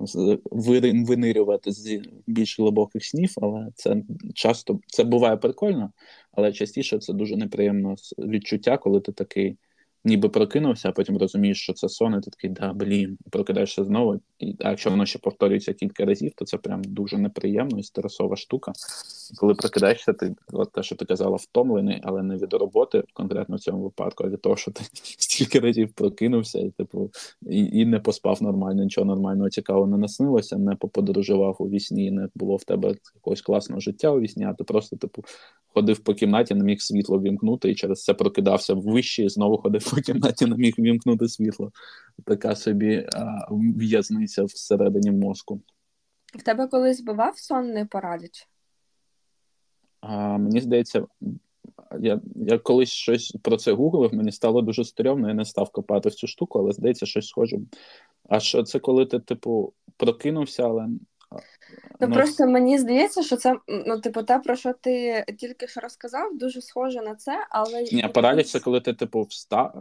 винирювати 0.52 1.72
з 1.72 2.02
більш 2.28 2.60
глибоких 2.60 3.06
снів, 3.06 3.34
але 3.42 3.68
це 3.76 4.04
часто 4.36 4.80
це 4.88 5.04
буває 5.04 5.38
прикольно, 5.38 5.92
але 6.32 6.54
частіше 6.54 7.00
це 7.00 7.14
дуже 7.14 7.36
неприємне 7.36 7.96
відчуття, 8.18 8.78
коли 8.78 9.02
ти 9.02 9.12
такий. 9.12 9.58
Ніби 10.04 10.30
прокинувся, 10.30 10.90
а 10.90 10.92
потім 10.92 11.18
розумієш, 11.18 11.62
що 11.62 11.74
це 11.74 11.90
сон, 11.90 12.14
і 12.14 12.22
ти 12.22 12.32
такий, 12.32 12.50
да, 12.50 12.74
блін, 12.74 13.18
прокидаєшся 13.30 13.84
знову. 13.84 14.20
І, 14.40 14.56
а 14.60 14.70
якщо 14.70 14.90
воно 14.90 15.06
ще 15.06 15.20
повторюється 15.20 15.74
кілька 15.74 16.06
разів, 16.06 16.32
то 16.36 16.46
це 16.46 16.58
прям 16.58 16.84
дуже 16.84 17.18
неприємно 17.18 17.80
і 17.80 17.84
стресова 17.84 18.36
штука. 18.36 18.74
І 19.34 19.36
коли 19.36 19.54
прокидаєшся, 19.54 20.14
ти 20.14 20.36
от 20.52 20.72
те, 20.72 20.84
що 20.84 20.96
ти 20.96 21.06
казала, 21.06 21.36
втомлений, 21.36 22.02
але 22.04 22.24
не 22.24 22.38
від 22.38 22.54
роботи, 22.54 23.04
конкретно 23.14 23.56
в 23.56 23.60
цьому 23.60 23.84
випадку, 23.84 24.24
а 24.24 24.30
від 24.30 24.42
того, 24.42 24.56
що 24.56 24.72
ти 24.72 24.84
стільки 24.94 25.60
разів 25.60 25.94
прокинувся, 25.94 26.60
і 26.60 26.70
типу 26.70 27.12
і, 27.42 27.66
і 27.66 27.86
не 27.86 28.00
поспав 28.00 28.44
нормально, 28.44 28.84
нічого 28.84 29.06
нормального 29.06 29.50
цікавого 29.50 29.88
не 29.88 29.98
наснилося, 29.98 30.58
не 30.58 30.76
поподорожував 30.76 31.56
у 31.60 31.70
вісні, 31.70 32.12
не 32.12 32.28
було 32.36 32.56
в 32.56 32.64
тебе 32.64 32.96
якогось 33.16 33.42
класного 33.42 33.82
життя 33.82 34.12
у 34.12 34.20
вісні, 34.20 34.46
а 34.46 34.54
ти 34.54 34.64
просто, 34.64 34.98
типу, 34.98 35.24
ходив 35.74 36.00
по 36.00 36.14
кімнаті, 36.14 36.56
не 36.56 36.64
міг 36.64 36.82
світло 36.82 37.22
вімкнути, 37.22 37.72
і 37.72 37.76
через 37.76 38.04
це 38.04 38.14
прокидався 38.14 38.74
вище, 38.74 39.24
і 39.24 39.30
знову 39.30 39.58
ходив 39.58 39.92
по 39.92 40.02
кімнаті, 40.02 40.46
не 40.46 40.56
міг 40.56 40.74
вімкнути 40.80 41.28
світло. 41.28 41.72
Така 42.26 42.56
собі 42.56 43.08
а, 43.14 43.48
в'язниця 43.52 44.44
всередині 44.44 45.12
мозку. 45.12 45.62
В 46.40 46.44
тебе 46.44 46.68
колись 46.68 47.02
бував 47.02 47.38
сонний 47.38 47.86
параліч? 47.86 48.48
А, 50.02 50.38
мені 50.38 50.62
здається, 50.62 51.06
я, 52.00 52.22
я 52.36 52.58
колись 52.58 52.90
щось 52.90 53.38
про 53.42 53.58
це 53.58 53.72
гуглив, 53.72 54.14
мені 54.14 54.32
стало 54.32 54.62
дуже 54.62 54.86
стрьомно, 54.86 55.28
я 55.28 55.34
не 55.34 55.46
став 55.46 55.70
копати 55.70 56.10
в 56.10 56.14
цю 56.14 56.28
штуку, 56.28 56.60
але 56.60 56.72
здається, 56.72 57.06
щось 57.06 57.28
схоже. 57.28 57.58
А 58.30 58.40
що 58.40 58.64
це 58.64 58.80
коли 58.80 59.06
ти, 59.06 59.20
типу, 59.20 59.74
прокинувся, 59.98 60.64
але. 60.64 60.88
Ну, 62.02 62.12
просто 62.12 62.48
мені 62.48 62.78
здається, 62.78 63.24
що 63.24 63.36
це 63.36 63.56
ну, 63.68 64.00
типу, 64.00 64.24
те, 64.24 64.40
про 64.40 64.56
що 64.56 64.74
ти 64.82 65.26
тільки 65.38 65.68
що 65.68 65.80
розказав, 65.80 66.38
дуже 66.38 66.62
схоже 66.62 67.02
на 67.02 67.16
це, 67.16 67.48
але 67.50 67.84
Ні, 67.92 68.10
параліч 68.14 68.48
це 68.48 68.60
коли 68.60 68.82
ти, 68.82 68.94
типу, 68.94 69.22
вста... 69.22 69.74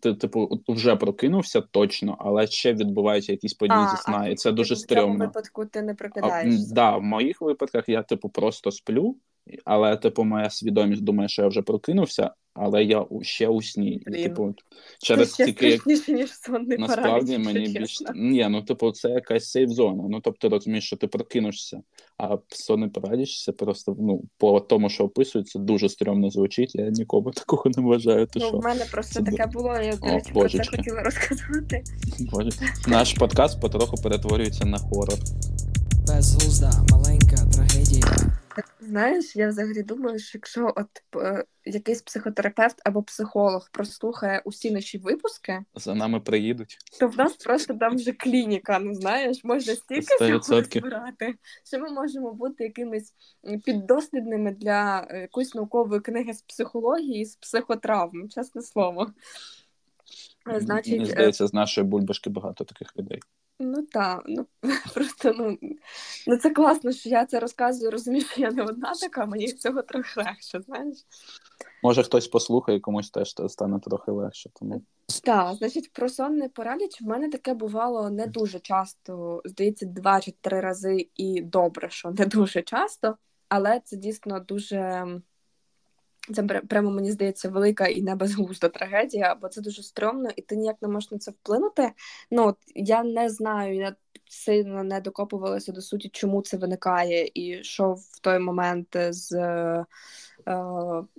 ти, 0.00 0.14
типу, 0.14 0.60
вже 0.68 0.96
прокинувся 0.96 1.60
точно, 1.60 2.16
але 2.20 2.46
ще 2.46 2.72
відбуваються 2.72 3.32
якісь 3.32 3.54
події 3.54 3.86
зі 3.90 3.96
сна, 3.96 4.28
і 4.28 4.34
це 4.34 4.52
дуже 4.52 4.74
типу, 4.74 4.94
в 4.94 5.04
цьому 5.04 5.18
випадку 5.18 5.66
ти 5.66 5.82
не 5.82 5.94
прокидаєшся. 5.94 6.74
да, 6.74 6.96
в 6.96 7.02
моїх 7.02 7.40
випадках 7.40 7.88
я, 7.88 8.02
типу, 8.02 8.28
просто 8.28 8.70
сплю, 8.70 9.16
але, 9.64 9.96
типу, 9.96 10.24
моя 10.24 10.50
свідомість 10.50 11.02
думає, 11.02 11.28
що 11.28 11.42
я 11.42 11.48
вже 11.48 11.62
прокинувся, 11.62 12.30
але 12.54 12.84
я 12.84 13.06
ще 13.22 13.48
у 13.48 13.62
сні. 13.62 13.90
І, 13.90 14.10
Блін. 14.10 14.22
типу, 14.22 14.54
Це 14.98 15.06
через 15.06 15.34
ще 15.34 15.44
тільки 15.44 15.72
страшніше, 15.72 16.12
ніж 16.12 16.30
сонний 16.32 16.78
насправді 16.78 17.32
параліч, 17.32 17.46
мені 17.46 17.78
більш 17.78 17.98
ні, 18.14 18.48
ну 18.50 18.62
типу, 18.62 18.90
це 18.92 19.08
якась 19.08 19.50
сейф-зона. 19.50 20.04
Ну 20.08 20.20
тобто 20.20 20.48
розумієш, 20.48 20.84
що 20.86 20.96
ти 20.96 21.06
прокинешся, 21.06 21.82
а 22.18 22.38
сонний 22.48 22.88
параліч 22.90 23.44
це 23.44 23.52
просто 23.52 23.96
ну 24.00 24.22
по 24.38 24.60
тому, 24.60 24.88
що 24.88 25.04
описується, 25.04 25.58
дуже 25.58 25.88
стрьомно 25.88 26.30
звучить. 26.30 26.74
Я 26.74 26.90
нікому 26.90 27.30
такого 27.34 27.64
не 27.76 27.82
вважаю. 27.82 28.26
Ти 28.26 28.38
Ну, 28.38 28.46
що? 28.48 28.58
в 28.58 28.64
мене 28.64 28.84
просто 28.92 29.14
Це 29.24 29.30
таке 29.30 29.46
було, 29.46 29.74
я, 29.82 29.96
до 29.96 30.06
речі, 30.06 30.32
про 30.32 30.48
це 30.48 30.64
хотіла 30.64 31.02
розказати. 31.02 31.82
Боже. 32.32 32.50
Наш 32.88 33.14
подкаст 33.14 33.60
потроху 33.60 33.96
перетворюється 34.02 34.64
на 34.64 34.78
хорор. 34.78 35.18
Безглузда 36.16 36.70
маленька 36.90 37.36
трагедія. 37.54 38.06
Знаєш, 38.80 39.36
я 39.36 39.48
взагалі 39.48 39.82
думаю, 39.82 40.18
що 40.18 40.38
якщо 40.38 40.72
от 40.76 41.22
е, 41.22 41.44
якийсь 41.64 42.02
психотерапевт 42.02 42.80
або 42.84 43.02
психолог 43.02 43.68
прослухає 43.72 44.42
усі 44.44 44.70
наші 44.70 44.98
випуски, 44.98 45.64
За 45.74 45.94
нами 45.94 46.20
приїдуть. 46.20 46.78
то 47.00 47.08
в 47.08 47.16
нас 47.16 47.36
просто 47.36 47.74
там 47.74 47.96
вже 47.96 48.12
клініка, 48.12 48.78
ну 48.78 48.94
знаєш, 48.94 49.44
можна 49.44 49.74
стільки 49.74 50.14
всього 50.14 50.30
відсотків. 50.30 50.84
що 51.64 51.78
ми 51.78 51.90
можемо 51.90 52.32
бути 52.32 52.64
якимись 52.64 53.14
піддослідними 53.64 54.52
для 54.52 55.06
е, 55.10 55.20
якоїсь 55.20 55.54
наукової 55.54 56.00
книги 56.00 56.34
з 56.34 56.42
психології, 56.42 57.24
з 57.24 57.36
психотравм, 57.36 58.28
чесне 58.28 58.62
слово. 58.62 59.12
Значить, 60.58 60.92
Мені 60.92 61.06
здається, 61.06 61.46
з 61.46 61.54
нашої 61.54 61.86
бульбашки 61.86 62.30
багато 62.30 62.64
таких 62.64 62.96
людей. 62.96 63.20
Ну 63.58 63.82
так, 63.82 64.22
ну 64.26 64.46
просто 64.94 65.32
ну, 65.38 65.58
ну 66.26 66.36
це 66.36 66.50
класно, 66.50 66.92
що 66.92 67.08
я 67.08 67.26
це 67.26 67.40
розказую, 67.40 67.90
розумію, 67.90 68.24
що 68.24 68.40
я 68.40 68.50
не 68.50 68.62
одна 68.62 68.92
така, 69.00 69.26
мені 69.26 69.52
цього 69.52 69.82
трохи 69.82 70.20
легше, 70.20 70.60
знаєш. 70.60 70.98
Може, 71.82 72.02
хтось 72.02 72.28
послухає, 72.28 72.80
комусь 72.80 73.10
теж 73.10 73.34
стане 73.48 73.80
трохи 73.80 74.10
легше. 74.10 74.50
Тому 74.54 74.82
так, 75.24 75.54
значить, 75.54 75.92
про 75.92 76.08
сонний 76.08 76.48
параліч 76.48 77.02
в 77.02 77.04
мене 77.04 77.28
таке 77.28 77.54
бувало 77.54 78.10
не 78.10 78.26
дуже 78.26 78.58
часто, 78.58 79.42
здається, 79.44 79.86
два 79.86 80.20
чи 80.20 80.34
три 80.40 80.60
рази, 80.60 81.08
і 81.14 81.40
добре, 81.40 81.90
що 81.90 82.10
не 82.10 82.26
дуже 82.26 82.62
часто, 82.62 83.16
але 83.48 83.80
це 83.84 83.96
дійсно 83.96 84.40
дуже. 84.40 85.06
Це 86.34 86.42
прямо 86.42 86.90
мені 86.90 87.12
здається 87.12 87.48
велика 87.48 87.86
і 87.86 88.02
небезглузда 88.02 88.68
трагедія, 88.68 89.34
бо 89.34 89.48
це 89.48 89.60
дуже 89.60 89.82
стрьомно, 89.82 90.30
і 90.36 90.42
ти 90.42 90.56
ніяк 90.56 90.76
не 90.82 90.88
можеш 90.88 91.10
на 91.10 91.18
це 91.18 91.30
вплинути. 91.30 91.92
Ну 92.30 92.46
от 92.46 92.56
я 92.74 93.02
не 93.02 93.28
знаю, 93.28 93.74
я 93.74 93.94
сильно 94.30 94.84
не 94.84 95.00
докопувалася 95.00 95.72
до 95.72 95.80
суті, 95.80 96.08
чому 96.08 96.42
це 96.42 96.56
виникає, 96.56 97.30
і 97.34 97.64
що 97.64 97.92
в 97.92 98.20
той 98.20 98.38
момент 98.38 98.96
з 99.10 99.32
е, 99.32 99.84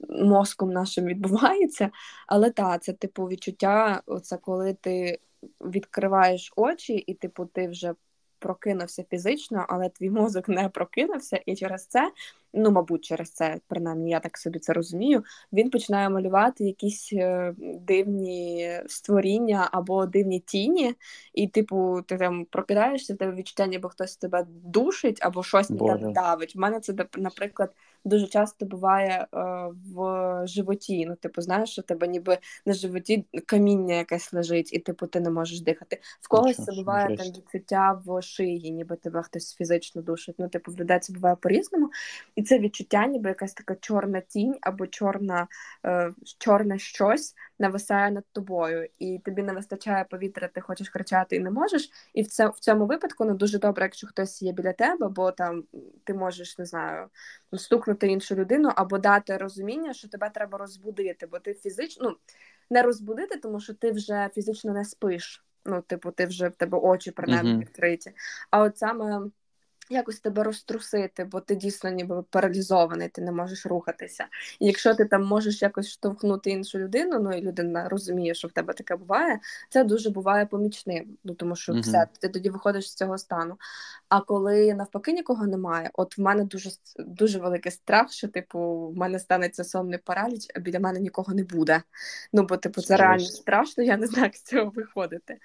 мозком 0.10 0.72
нашим 0.72 1.06
відбувається. 1.06 1.90
Але 2.28 2.50
так, 2.50 2.84
це 2.84 2.94
типу 2.94 3.26
відчуття, 3.26 4.02
це 4.24 4.38
коли 4.38 4.74
ти 4.74 5.20
відкриваєш 5.62 6.54
очі, 6.56 6.94
і 6.94 7.14
типу 7.14 7.46
ти 7.46 7.68
вже 7.68 7.94
прокинувся 8.44 9.04
фізично, 9.10 9.66
але 9.70 9.90
твій 9.90 10.10
мозок 10.10 10.50
не 10.50 10.70
прокинувся, 10.70 11.40
і 11.46 11.56
через 11.56 11.86
це, 11.86 12.12
ну 12.54 12.72
мабуть, 12.72 13.06
через 13.06 13.32
це, 13.32 13.60
принаймні, 13.68 14.12
я 14.12 14.20
так 14.20 14.38
собі 14.38 14.60
це 14.60 14.74
розумію. 14.74 15.24
Він 15.54 15.70
починає 15.70 16.10
малювати 16.10 16.64
якісь 16.64 17.14
е, 17.14 17.54
дивні 17.58 18.72
створіння 18.88 19.70
або 19.72 20.06
дивні 20.06 20.40
тіні, 20.40 20.96
і, 21.34 21.48
типу, 21.48 22.02
ти 22.08 22.18
там 22.18 22.46
прокидаєшся, 22.46 23.14
в 23.14 23.18
тебе 23.18 23.36
відчуття, 23.36 23.68
ніби 23.68 23.90
хтось 23.90 24.18
тебе 24.18 24.46
душить 24.50 25.20
або 25.22 25.44
щось 25.44 25.70
не 25.70 25.78
тебе 25.78 26.12
давить. 26.14 26.56
У 26.56 26.60
мене 26.60 26.80
це 26.80 26.94
наприклад 27.18 27.74
дуже 28.06 28.28
часто 28.28 28.66
буває 28.66 29.28
е, 29.34 29.38
в 29.96 30.42
животі. 30.48 31.06
Ну, 31.06 31.16
типу, 31.16 31.42
знаєш, 31.42 31.70
що 31.70 31.82
тебе 31.82 32.08
ніби 32.08 32.38
на 32.66 32.74
животі 32.74 33.26
каміння 33.46 33.96
якесь 33.96 34.34
лежить, 34.34 34.74
і 34.74 34.80
типу 34.80 35.08
ти 35.08 35.20
не 35.20 35.30
можеш 35.30 35.62
дихати. 35.62 36.02
В 36.22 36.28
когось 36.28 36.64
це 36.64 36.72
буває 36.72 37.18
там 37.18 37.28
відчуття 37.28 38.02
в 38.06 38.22
шиї, 38.22 38.72
ніби 38.72 38.96
тебе 38.96 39.24
хтось 39.24 39.56
фізично 39.56 40.02
душить. 40.02 40.36
Ну, 40.38 40.50
типу, 40.50 40.72
в 40.72 40.78
людей 40.80 41.00
це 41.00 41.14
буває 41.14 41.36
по-різному. 41.36 41.90
І 42.36 42.44
це 42.44 42.60
відчуття, 42.60 43.08
ніби 43.08 43.30
якась 43.30 43.54
така 43.54 43.76
чорна 43.76 44.22
тінь 44.22 44.56
або 44.62 44.88
чорна, 44.88 45.48
е, 45.86 46.12
чорне 46.38 46.80
щось 46.80 47.36
нависає 47.64 48.12
над 48.12 48.24
тобою, 48.32 48.90
і 49.00 49.20
тобі 49.26 49.44
не 49.44 49.54
вистачає 49.54 50.06
повітря, 50.10 50.50
ти 50.54 50.62
хочеш 50.62 50.90
кричати 50.90 51.36
і 51.36 51.40
не 51.40 51.52
можеш. 51.52 51.90
І 52.14 52.22
в 52.22 52.28
це 52.28 52.48
в 52.48 52.60
цьому 52.60 52.86
випадку 52.86 53.26
ну 53.26 53.34
дуже 53.34 53.60
добре, 53.60 53.86
якщо 53.86 54.08
хтось 54.08 54.42
є 54.42 54.52
біля 54.52 54.74
тебе, 54.74 55.08
бо 55.08 55.32
там 55.32 55.64
ти 56.04 56.14
можеш 56.14 56.58
не 56.58 56.66
знаю 56.66 57.08
стукнути 57.54 58.08
іншу 58.08 58.36
людину 58.36 58.72
або 58.76 58.98
дати 58.98 59.38
розуміння, 59.38 59.94
що 59.94 60.08
тебе 60.08 60.30
треба 60.30 60.58
розбудити, 60.58 61.28
бо 61.28 61.40
ти 61.40 61.54
фізично 61.54 62.10
ну, 62.10 62.18
не 62.70 62.82
розбудити, 62.82 63.38
тому 63.38 63.60
що 63.60 63.74
ти 63.74 63.92
вже 63.92 64.30
фізично 64.36 64.74
не 64.74 64.86
спиш. 64.86 65.46
Ну, 65.66 65.82
типу, 65.82 66.12
ти 66.12 66.26
вже 66.26 66.48
в 66.48 66.56
тебе 66.56 66.78
очі 66.78 67.12
принаймні 67.12 67.54
uh-huh. 67.54 67.60
відкриті. 67.60 68.16
А 68.52 68.62
от 68.62 68.78
саме 68.78 69.22
якось 69.90 70.20
тебе 70.20 70.44
розтрусити, 70.44 71.24
бо 71.24 71.40
ти 71.40 71.56
дійсно 71.56 71.90
ніби 71.90 72.24
паралізований, 72.30 73.10
ти 73.10 73.22
не 73.22 73.32
можеш 73.32 73.66
рухатися. 73.66 74.26
І 74.60 74.66
якщо 74.66 74.96
ти 74.96 75.06
там 75.06 75.24
можеш 75.24 75.62
якось 75.62 75.90
штовхнути 75.90 76.50
іншу 76.50 76.80
людину, 76.80 77.20
ну 77.20 77.34
і 77.34 77.42
людина 77.42 77.90
розуміє, 77.90 78.34
що 78.34 78.48
в 78.48 78.52
тебе 78.52 78.74
таке 78.74 78.96
буває, 78.96 79.40
це 79.70 79.84
дуже 79.84 80.10
буває 80.10 80.46
помічним. 80.46 81.18
Ну 81.24 81.34
тому 81.34 81.56
що 81.56 81.74
uh-huh. 81.74 81.82
все, 81.82 82.08
ти 82.20 82.30
тоді 82.30 82.50
виходиш 82.50 82.92
з 82.92 82.96
цього 82.96 83.18
стану. 83.18 83.58
А 84.10 84.22
коли 84.22 84.74
навпаки 84.74 85.14
нікого 85.14 85.48
немає, 85.48 85.90
от 85.94 86.18
в 86.18 86.22
мене 86.22 86.44
дуже 86.44 86.70
дуже 87.00 87.40
великий 87.40 87.72
страх, 87.72 88.12
що 88.12 88.28
типу 88.28 88.88
в 88.88 88.98
мене 88.98 89.20
станеться 89.20 89.64
сонний 89.64 90.00
параліч, 90.00 90.48
а 90.56 90.60
біля 90.60 90.80
мене 90.80 91.00
нікого 91.00 91.34
не 91.34 91.44
буде. 91.44 91.82
Ну 92.34 92.44
бо 92.44 92.58
типу 92.58 92.82
це 92.82 92.98
реально 92.98 93.26
страшно, 93.26 93.84
я 93.84 93.98
не 93.98 94.08
знаю, 94.08 94.26
як 94.26 94.36
з 94.36 94.44
цього 94.44 94.70
виходити. 94.70 95.38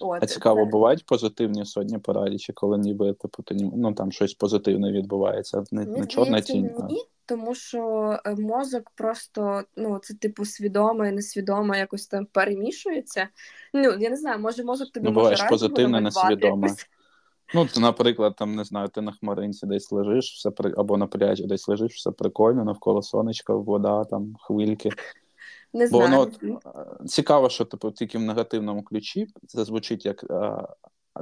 От, 0.00 0.22
А 0.22 0.26
цікаво, 0.26 0.64
це... 0.64 0.70
бувають 0.70 1.06
позитивні 1.06 1.64
сотні 1.64 1.98
паралічі, 1.98 2.52
коли 2.52 2.78
ніби 2.78 3.12
типу, 3.12 3.44
ну 3.76 3.92
там 3.92 4.12
щось 4.12 4.34
позитивне 4.34 4.92
відбувається, 4.92 5.64
не, 5.70 5.84
не 5.84 6.06
чорна 6.06 6.40
тінь. 6.40 6.70
Ні, 6.90 7.04
тому 7.26 7.54
що 7.54 8.16
е, 8.24 8.34
мозок 8.34 8.90
просто 8.94 9.62
ну 9.76 9.98
це 10.02 10.14
типу 10.14 10.44
свідомо 10.44 11.06
і 11.06 11.12
несвідомо 11.12 11.76
якось 11.76 12.06
там 12.06 12.26
перемішується. 12.32 13.28
Ну 13.74 13.82
я 13.82 14.10
не 14.10 14.16
знаю, 14.16 14.38
може 14.38 14.64
мозок 14.64 14.90
тобі 14.90 15.04
ну, 15.04 15.12
може 15.12 15.20
буваєш 15.20 15.42
позитивне, 15.42 16.00
несвідоме. 16.00 16.66
Якось. 16.68 16.86
Ну, 17.54 17.66
ти, 17.66 17.80
наприклад, 17.80 18.36
там 18.36 18.54
не 18.54 18.64
знаю, 18.64 18.88
ти 18.88 19.00
на 19.00 19.12
хмаринці 19.12 19.66
десь 19.66 19.92
лежиш, 19.92 20.34
все 20.34 20.50
при 20.50 20.74
або 20.76 20.96
на 20.96 21.06
пляжі 21.06 21.46
десь 21.46 21.68
лежиш, 21.68 21.94
все 21.94 22.10
прикольно, 22.10 22.64
навколо 22.64 23.02
сонечка, 23.02 23.54
вода, 23.54 24.04
там 24.04 24.36
хвильки. 24.40 24.90
Не 25.72 25.86
знаю. 25.86 26.08
Бо 26.10 26.16
воно 26.16 26.60
цікаво, 27.06 27.48
що 27.48 27.64
типу 27.64 27.90
тільки 27.90 28.18
в 28.18 28.22
негативному 28.22 28.82
ключі 28.82 29.26
це 29.46 29.64
звучить 29.64 30.06
як 30.06 30.24
а, 30.30 30.68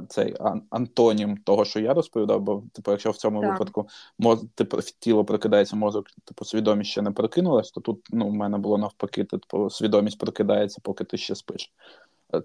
цей 0.07 0.35
антонім 0.69 1.37
того, 1.37 1.65
що 1.65 1.79
я 1.79 1.93
розповідав, 1.93 2.41
бо 2.41 2.63
типу, 2.73 2.91
якщо 2.91 3.11
в 3.11 3.17
цьому 3.17 3.41
так. 3.41 3.51
випадку 3.51 3.87
моз, 4.19 4.45
типу, 4.55 4.77
тіло 4.99 5.25
прокидається, 5.25 5.75
мозок, 5.75 6.05
типу, 6.25 6.45
свідомість 6.45 6.91
ще 6.91 7.01
не 7.01 7.11
прокинулась, 7.11 7.71
то 7.71 7.81
тут 7.81 8.07
ну, 8.09 8.27
в 8.27 8.33
мене 8.33 8.57
було 8.57 8.77
навпаки, 8.77 9.23
типу, 9.23 9.69
свідомість 9.69 10.17
прокидається, 10.17 10.81
поки 10.83 11.03
ти 11.03 11.17
ще 11.17 11.35
спиш. 11.35 11.73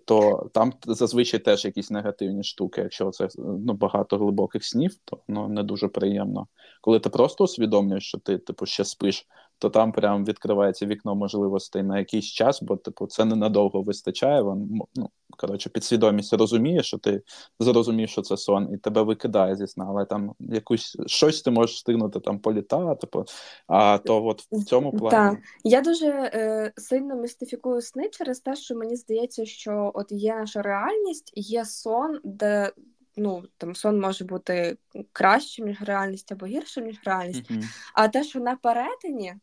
То 0.05 0.51
там 0.55 0.73
зазвичай 0.87 1.41
теж 1.41 1.65
якісь 1.65 1.91
негативні 1.91 2.43
штуки. 2.43 2.81
Якщо 2.81 3.11
це 3.11 3.29
ну, 3.39 3.73
багато 3.73 4.19
глибоких 4.19 4.65
снів, 4.65 4.97
то 5.05 5.19
ну, 5.29 5.49
не 5.49 5.63
дуже 5.63 5.89
приємно. 5.89 6.47
Коли 6.81 7.01
ти 7.01 7.11
просто 7.11 7.45
усвідомлюєш, 7.45 8.05
що 8.05 8.19
ти 8.19 8.39
типу 8.39 8.67
ще 8.67 8.85
спиш, 8.85 9.27
то 9.63 9.71
там 9.71 9.93
прям 9.93 10.25
відкривається 10.25 10.87
вікно 10.87 11.15
можливостей 11.15 11.83
на 11.83 11.99
якийсь 11.99 12.25
час, 12.25 12.63
бо 12.63 12.77
типу 12.77 13.07
це 13.07 13.25
ненадовго 13.25 13.83
вистачає. 13.83 14.43
Вон, 14.43 14.69
ну, 14.95 15.11
коротше, 15.37 15.71
підсвідомість 15.71 16.33
розуміє, 16.33 16.83
що 16.83 16.99
ти 16.99 17.23
зрозумів, 17.61 18.09
що 18.09 18.23
це 18.23 18.37
сон, 18.37 18.69
і 18.75 18.77
тебе 18.77 19.03
викидає 19.03 19.57
зі 19.57 19.67
сна, 19.67 19.87
але 19.89 20.05
там 20.05 20.35
якусь 20.39 20.97
щось 21.07 21.43
ти 21.43 21.51
можеш 21.51 21.77
встигнути 21.77 22.21
там 22.21 22.39
політати, 22.39 23.01
типу, 23.01 23.25
а 23.67 23.99
то 23.99 24.27
от 24.27 24.41
в 24.53 24.65
цьому 24.65 24.93
плані. 24.93 25.11
Так. 25.11 25.39
Я 25.65 25.81
дуже 25.81 26.07
е, 26.09 26.73
сильно 26.77 27.15
містифікую 27.15 27.83
сни 27.83 28.09
через 28.09 28.41
те, 28.41 28.57
що 28.57 28.75
мені 28.75 28.97
здається, 28.97 29.47
що 29.47 29.91
от 29.95 30.13
є 30.13 30.35
наша 30.35 30.63
реальність, 30.63 31.33
є 31.37 31.65
сон, 31.65 32.21
де 32.25 32.73
ну 33.17 33.43
там 33.59 33.75
сон 33.75 34.01
може 34.01 34.25
бути 34.25 34.77
кращим 35.13 35.67
ніж 35.67 35.83
реальність 35.83 36.33
або 36.33 36.47
гіршим 36.47 36.85
ніж 36.85 37.01
реальність. 37.05 37.51
Mm-hmm. 37.51 37.65
А 37.95 38.09
те, 38.09 38.25
що 38.25 38.41
на 38.41 38.57
перетині, 38.57 39.35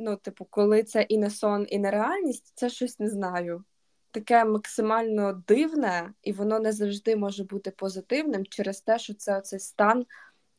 ну, 0.00 0.16
типу, 0.16 0.46
коли 0.50 0.82
це 0.82 1.02
і 1.02 1.18
не 1.18 1.30
сон, 1.30 1.66
і 1.68 1.78
не 1.78 1.90
реальність, 1.90 2.52
це 2.54 2.70
щось 2.70 2.98
не 2.98 3.08
знаю. 3.08 3.64
Таке 4.10 4.44
максимально 4.44 5.42
дивне, 5.48 6.12
і 6.22 6.32
воно 6.32 6.58
не 6.60 6.72
завжди 6.72 7.16
може 7.16 7.44
бути 7.44 7.70
позитивним 7.70 8.46
через 8.46 8.80
те, 8.80 8.98
що 8.98 9.14
це 9.14 9.38
оцей 9.38 9.58
стан. 9.58 10.06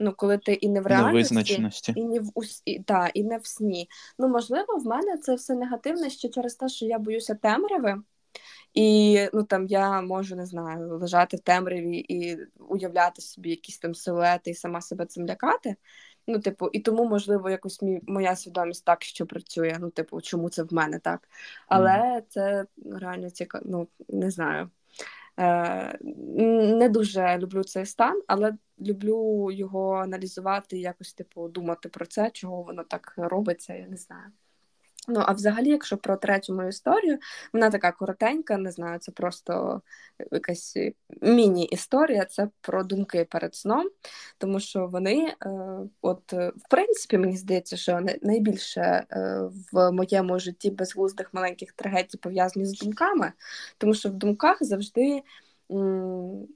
Ну, 0.02 0.14
коли 0.18 0.38
ти 0.38 0.54
і 0.54 0.70
не 0.70 0.82
в 0.82 0.88
реальності, 0.88 1.68
і 1.96 2.06
не 2.06 2.20
в 2.20 2.32
і, 2.66 2.80
та, 2.80 3.08
і 3.08 3.24
не 3.24 3.38
в 3.38 3.48
сні. 3.48 3.90
Ну, 4.20 4.28
можливо, 4.28 4.78
в 4.78 4.86
мене 4.86 5.18
це 5.18 5.36
все 5.36 5.56
негативне 5.56 6.10
ще 6.10 6.30
через 6.30 6.56
те, 6.56 6.70
що 6.70 6.86
я 6.86 7.00
боюся 7.00 7.36
темряви. 7.36 8.02
І 8.74 9.20
ну 9.34 9.44
там 9.44 9.68
я 9.68 10.02
можу 10.02 10.36
не 10.36 10.46
знаю 10.46 10.98
лежати 10.98 11.38
в 11.38 11.40
темряві 11.40 11.98
і 11.98 12.38
уявляти 12.60 13.22
собі 13.22 13.50
якісь 13.50 13.80
там 13.80 13.96
силуети 13.96 14.52
і 14.52 14.54
сама 14.54 14.82
себе 14.82 15.06
цим 15.06 15.28
лякати. 15.28 15.76
Ну, 16.30 16.40
типу, 16.40 16.70
і 16.74 16.80
тому, 16.80 17.06
можливо, 17.06 17.50
якось 17.50 17.82
мій, 17.82 18.02
моя 18.08 18.36
свідомість 18.36 18.86
так, 18.86 19.04
що 19.04 19.26
працює. 19.26 19.78
Ну, 19.80 19.90
типу, 19.90 20.22
чому 20.22 20.50
це 20.50 20.64
в 20.64 20.74
мене 20.74 21.00
так? 21.00 21.30
Але 21.68 21.92
mm. 21.92 22.24
це 22.30 22.66
реально 22.92 23.30
цікаво, 23.30 23.66
ну 23.68 23.88
не 24.10 24.32
знаю. 24.32 24.70
Е, 25.40 25.98
Не 26.78 26.90
дуже 26.90 27.38
люблю 27.38 27.64
цей 27.64 27.86
стан, 27.86 28.22
але 28.28 28.54
люблю 28.80 29.52
його 29.52 29.94
аналізувати, 29.94 30.78
якось 30.80 31.14
типу 31.14 31.48
думати 31.50 31.90
про 31.90 32.06
це, 32.06 32.30
чого 32.32 32.64
воно 32.64 32.84
так 32.84 33.14
робиться, 33.18 33.74
я 33.74 33.88
не 33.88 33.98
знаю. 33.98 34.32
Ну, 35.10 35.24
а 35.26 35.34
взагалі, 35.34 35.70
якщо 35.70 35.98
про 35.98 36.18
третю 36.18 36.56
мою 36.56 36.70
історію, 36.70 37.18
вона 37.54 37.70
така 37.70 37.92
коротенька, 37.92 38.58
не 38.58 38.72
знаю, 38.72 39.00
це 39.00 39.12
просто 39.12 39.82
якась 40.32 40.78
міні-історія, 41.22 42.26
це 42.26 42.50
про 42.62 42.84
думки 42.84 43.28
перед 43.30 43.56
сном, 43.56 43.90
тому 44.38 44.60
що 44.60 44.88
вони, 44.88 45.36
е, 45.46 45.50
от, 46.02 46.34
в 46.34 46.70
принципі, 46.70 47.18
мені 47.18 47.38
здається, 47.38 47.78
що 47.78 48.00
найбільше 48.22 48.82
е, 48.82 49.42
в 49.72 49.92
моєму 49.92 50.40
житті 50.40 50.72
безглуздих 50.72 51.34
маленьких 51.34 51.72
трагедій 51.72 52.18
пов'язані 52.18 52.66
з 52.66 52.80
думками, 52.80 53.32
тому 53.78 53.94
що 53.94 54.10
в 54.10 54.14
думках 54.14 54.58
завжди 54.62 55.24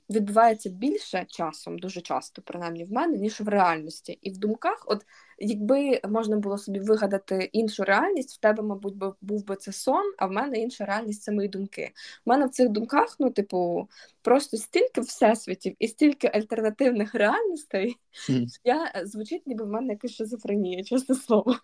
відбувається 0.10 0.70
більше 0.70 1.26
часом, 1.28 1.80
дуже 1.80 2.02
часто, 2.02 2.42
принаймні 2.42 2.86
в 2.86 2.92
мене, 2.92 3.18
ніж 3.18 3.42
в 3.42 3.48
реальності. 3.48 4.20
І 4.22 4.32
в 4.32 4.38
думках, 4.38 4.84
от 4.88 5.06
якби 5.40 6.02
можна 6.10 6.38
було 6.38 6.58
собі 6.58 6.80
вигадати 6.80 7.50
іншу 7.54 7.84
реальність, 7.84 8.38
в 8.38 8.40
тебе, 8.40 8.64
мабуть, 8.64 8.96
би 8.96 9.14
був 9.22 9.46
би 9.46 9.56
це 9.56 9.72
сон, 9.72 10.14
а 10.18 10.26
в 10.26 10.32
мене 10.32 10.58
інша 10.58 10.86
реальність 10.86 11.22
це 11.22 11.32
мої 11.32 11.48
думки. 11.48 11.92
У 12.26 12.30
мене 12.30 12.46
в 12.46 12.50
цих 12.50 12.70
думках, 12.70 13.16
ну, 13.20 13.30
типу, 13.30 13.88
просто 14.22 14.58
стільки 14.58 15.02
всесвітів 15.02 15.76
і 15.80 15.88
стільки 15.88 16.28
альтернативних 16.34 17.16
реальностей, 17.16 17.98
Мгм. 18.30 18.46
я 18.64 18.92
е, 18.96 19.06
звучить, 19.06 19.48
ніби 19.48 19.66
в 19.66 19.68
мене 19.68 19.94
якась 19.94 20.12
шизофренія, 20.12 20.84
чесне 20.84 21.16
слово. 21.16 21.54
Та 21.54 21.60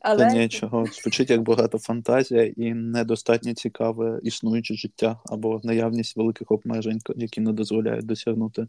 Але 0.00 0.32
нічого, 0.32 0.86
звучить 0.86 1.30
як 1.30 1.42
багато 1.42 1.78
фантазія 1.78 2.52
і 2.56 2.74
недостатньо 2.74 3.54
цікаве 3.54 4.20
існуюче 4.22 4.74
життя 4.74 5.20
або 5.26 5.60
наявність 5.64 6.16
великих 6.16 6.50
обмежень, 6.50 7.00
які 7.16 7.40
не 7.40 7.52
дозволяють 7.52 8.06
досягнути. 8.06 8.68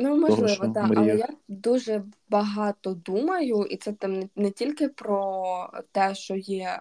Ну, 0.00 0.16
можливо, 0.16 0.48
що 0.48 0.68
так. 0.68 0.92
Але 0.96 1.06
я 1.06 1.28
дуже 1.48 2.04
багато 2.30 2.94
думаю, 2.94 3.66
і 3.70 3.76
це 3.76 3.92
там 3.92 4.12
не, 4.12 4.28
не 4.36 4.50
тільки 4.50 4.88
про 4.88 5.84
те, 5.92 6.14
що 6.14 6.36
є 6.36 6.80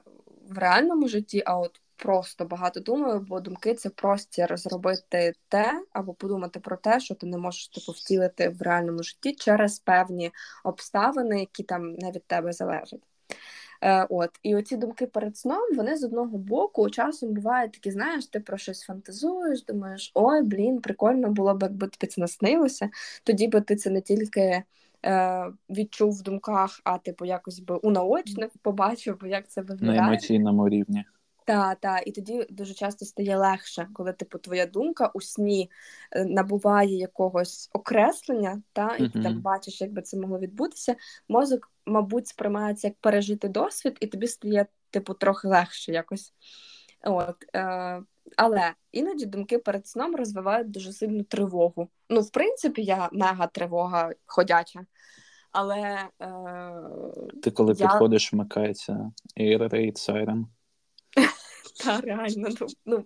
в 0.49 0.57
реальному 0.57 1.07
житті, 1.07 1.43
а 1.45 1.59
от 1.59 1.81
просто 1.95 2.45
багато 2.45 2.79
думаю, 2.79 3.19
бо 3.19 3.39
думки 3.39 3.73
це 3.73 3.89
простір 3.89 4.57
зробити 4.57 5.33
те, 5.47 5.83
або 5.93 6.13
подумати 6.13 6.59
про 6.59 6.77
те, 6.77 6.99
що 6.99 7.15
ти 7.15 7.27
не 7.27 7.37
можеш 7.37 7.67
типу 7.67 7.91
втілити 7.91 8.49
в 8.49 8.61
реальному 8.61 9.03
житті 9.03 9.35
через 9.35 9.79
певні 9.79 10.31
обставини, 10.63 11.39
які 11.39 11.63
там 11.63 11.93
не 11.93 12.11
від 12.11 12.25
тебе 12.25 12.53
залежать. 12.53 13.01
Е, 13.81 14.07
от, 14.09 14.29
і 14.43 14.55
оці 14.55 14.77
думки 14.77 15.07
перед 15.07 15.37
сном, 15.37 15.75
вони 15.75 15.97
з 15.97 16.03
одного 16.03 16.37
боку 16.37 16.89
часом 16.89 17.33
бувають 17.33 17.71
такі, 17.71 17.91
знаєш, 17.91 18.27
ти 18.27 18.39
про 18.39 18.57
щось 18.57 18.81
фантазуєш, 18.81 19.63
думаєш, 19.63 20.11
ой, 20.13 20.41
блін, 20.43 20.81
прикольно 20.81 21.29
було 21.29 21.53
б, 21.53 21.63
якби 21.63 21.87
тобі 21.87 22.11
це 22.11 22.21
наснилося. 22.21 22.89
Тоді 23.23 23.47
би 23.47 23.61
ти 23.61 23.75
це 23.75 23.89
не 23.89 24.01
тільки 24.01 24.63
е, 25.05 25.45
відчув 25.69 26.17
в 26.17 26.21
думках, 26.21 26.81
а 26.83 26.97
типу 26.97 27.25
якось 27.25 27.59
би 27.59 27.75
унаочнив, 27.75 28.49
побачив, 28.61 29.21
як 29.25 29.49
це 29.49 29.61
виглядає. 29.61 30.01
На 30.01 30.07
емоційному 30.07 30.69
рівні. 30.69 31.05
Та, 31.49 31.75
та, 31.75 31.99
і 31.99 32.11
тоді 32.11 32.45
дуже 32.49 32.73
часто 32.73 33.05
стає 33.05 33.37
легше, 33.37 33.87
коли 33.93 34.13
типу 34.13 34.37
твоя 34.37 34.65
думка 34.65 35.11
у 35.13 35.21
сні 35.21 35.71
е, 36.11 36.25
набуває 36.25 36.97
якогось 36.97 37.69
окреслення, 37.73 38.61
та 38.73 38.95
і 38.99 39.09
ти 39.09 39.21
там 39.21 39.41
бачиш, 39.41 39.81
як 39.81 39.93
би 39.93 40.01
це 40.01 40.17
могло 40.17 40.39
відбутися. 40.39 40.95
Мозок, 41.29 41.71
мабуть, 41.85 42.27
сприймається 42.27 42.87
як 42.87 42.97
пережити 42.97 43.47
досвід, 43.47 43.97
і 43.99 44.07
тобі 44.07 44.27
стає, 44.27 44.65
типу, 44.89 45.13
трохи 45.13 45.47
легше 45.47 45.91
якось. 45.91 46.33
От, 47.03 47.45
е, 47.55 48.01
але 48.37 48.73
іноді 48.91 49.25
думки 49.25 49.57
перед 49.57 49.87
сном 49.87 50.15
розвивають 50.15 50.71
дуже 50.71 50.93
сильну 50.93 51.23
тривогу. 51.23 51.89
Ну, 52.09 52.21
в 52.21 52.29
принципі, 52.29 52.83
я 52.83 53.09
мега 53.11 53.47
тривога 53.47 54.11
ходяча. 54.25 54.85
Але 55.51 55.97
е, 56.21 56.73
Ти 57.43 57.51
коли 57.51 57.73
Я- 57.77 57.87
підходиш, 57.87 58.33
вмикається 58.33 59.11
Air 59.37 59.69
Raid 59.69 59.93
Siren. 60.09 60.45
Та 61.85 62.01
реально, 62.01 62.47
ну, 62.61 62.67
ну 62.85 63.05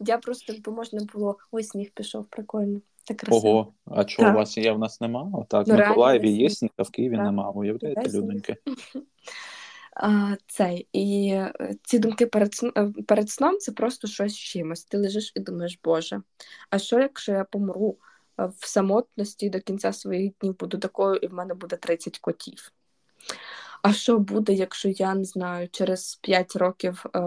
я 0.00 0.18
просто 0.18 0.52
якби 0.52 0.72
можна 0.72 1.06
було 1.14 1.38
ой, 1.52 1.64
сніг 1.64 1.90
пішов, 1.94 2.26
прикольно. 2.26 2.80
Так 3.04 3.16
красиво. 3.16 3.48
Ого, 3.48 3.72
а 3.86 4.04
чого 4.04 4.30
у 4.30 4.34
вас 4.34 4.58
є, 4.58 4.72
в 4.72 4.78
нас 4.78 5.00
нема? 5.00 5.30
Отак, 5.34 5.66
Ну, 5.66 5.74
в 5.74 5.78
Миколаєві 5.78 6.30
є 6.30 6.50
сніг. 6.50 6.70
а 6.76 6.82
в 6.82 6.90
Києві 6.90 7.16
Так. 7.16 7.24
нема. 7.24 7.50
Уявляєте, 7.50 8.18
людоньки? 8.18 8.56
Цей, 10.46 10.88
і 10.92 11.28
е, 11.32 11.74
ці 11.82 11.98
думки 11.98 12.26
перед, 12.26 12.50
сн- 12.50 12.72
е, 12.76 13.02
перед 13.02 13.30
сном 13.30 13.58
це 13.58 13.72
просто 13.72 14.08
щось 14.08 14.32
з 14.32 14.38
чимось. 14.38 14.84
Ти 14.84 14.98
лежиш 14.98 15.32
і 15.36 15.40
думаєш, 15.40 15.80
Боже, 15.84 16.22
а 16.70 16.78
що 16.78 16.98
якщо 16.98 17.32
я 17.32 17.44
помру 17.44 17.96
е, 18.40 18.50
в 18.58 18.66
самотності 18.66 19.50
до 19.50 19.60
кінця 19.60 19.92
своїх 19.92 20.32
днів 20.40 20.58
буду 20.58 20.78
такою, 20.78 21.16
і 21.16 21.26
в 21.26 21.34
мене 21.34 21.54
буде 21.54 21.76
30 21.76 22.18
котів? 22.18 22.72
А 23.82 23.92
що 23.92 24.18
буде, 24.18 24.52
якщо 24.52 24.88
я 24.88 25.14
не 25.14 25.24
знаю, 25.24 25.68
через 25.72 26.14
5 26.14 26.56
років 26.56 27.04
е, 27.14 27.20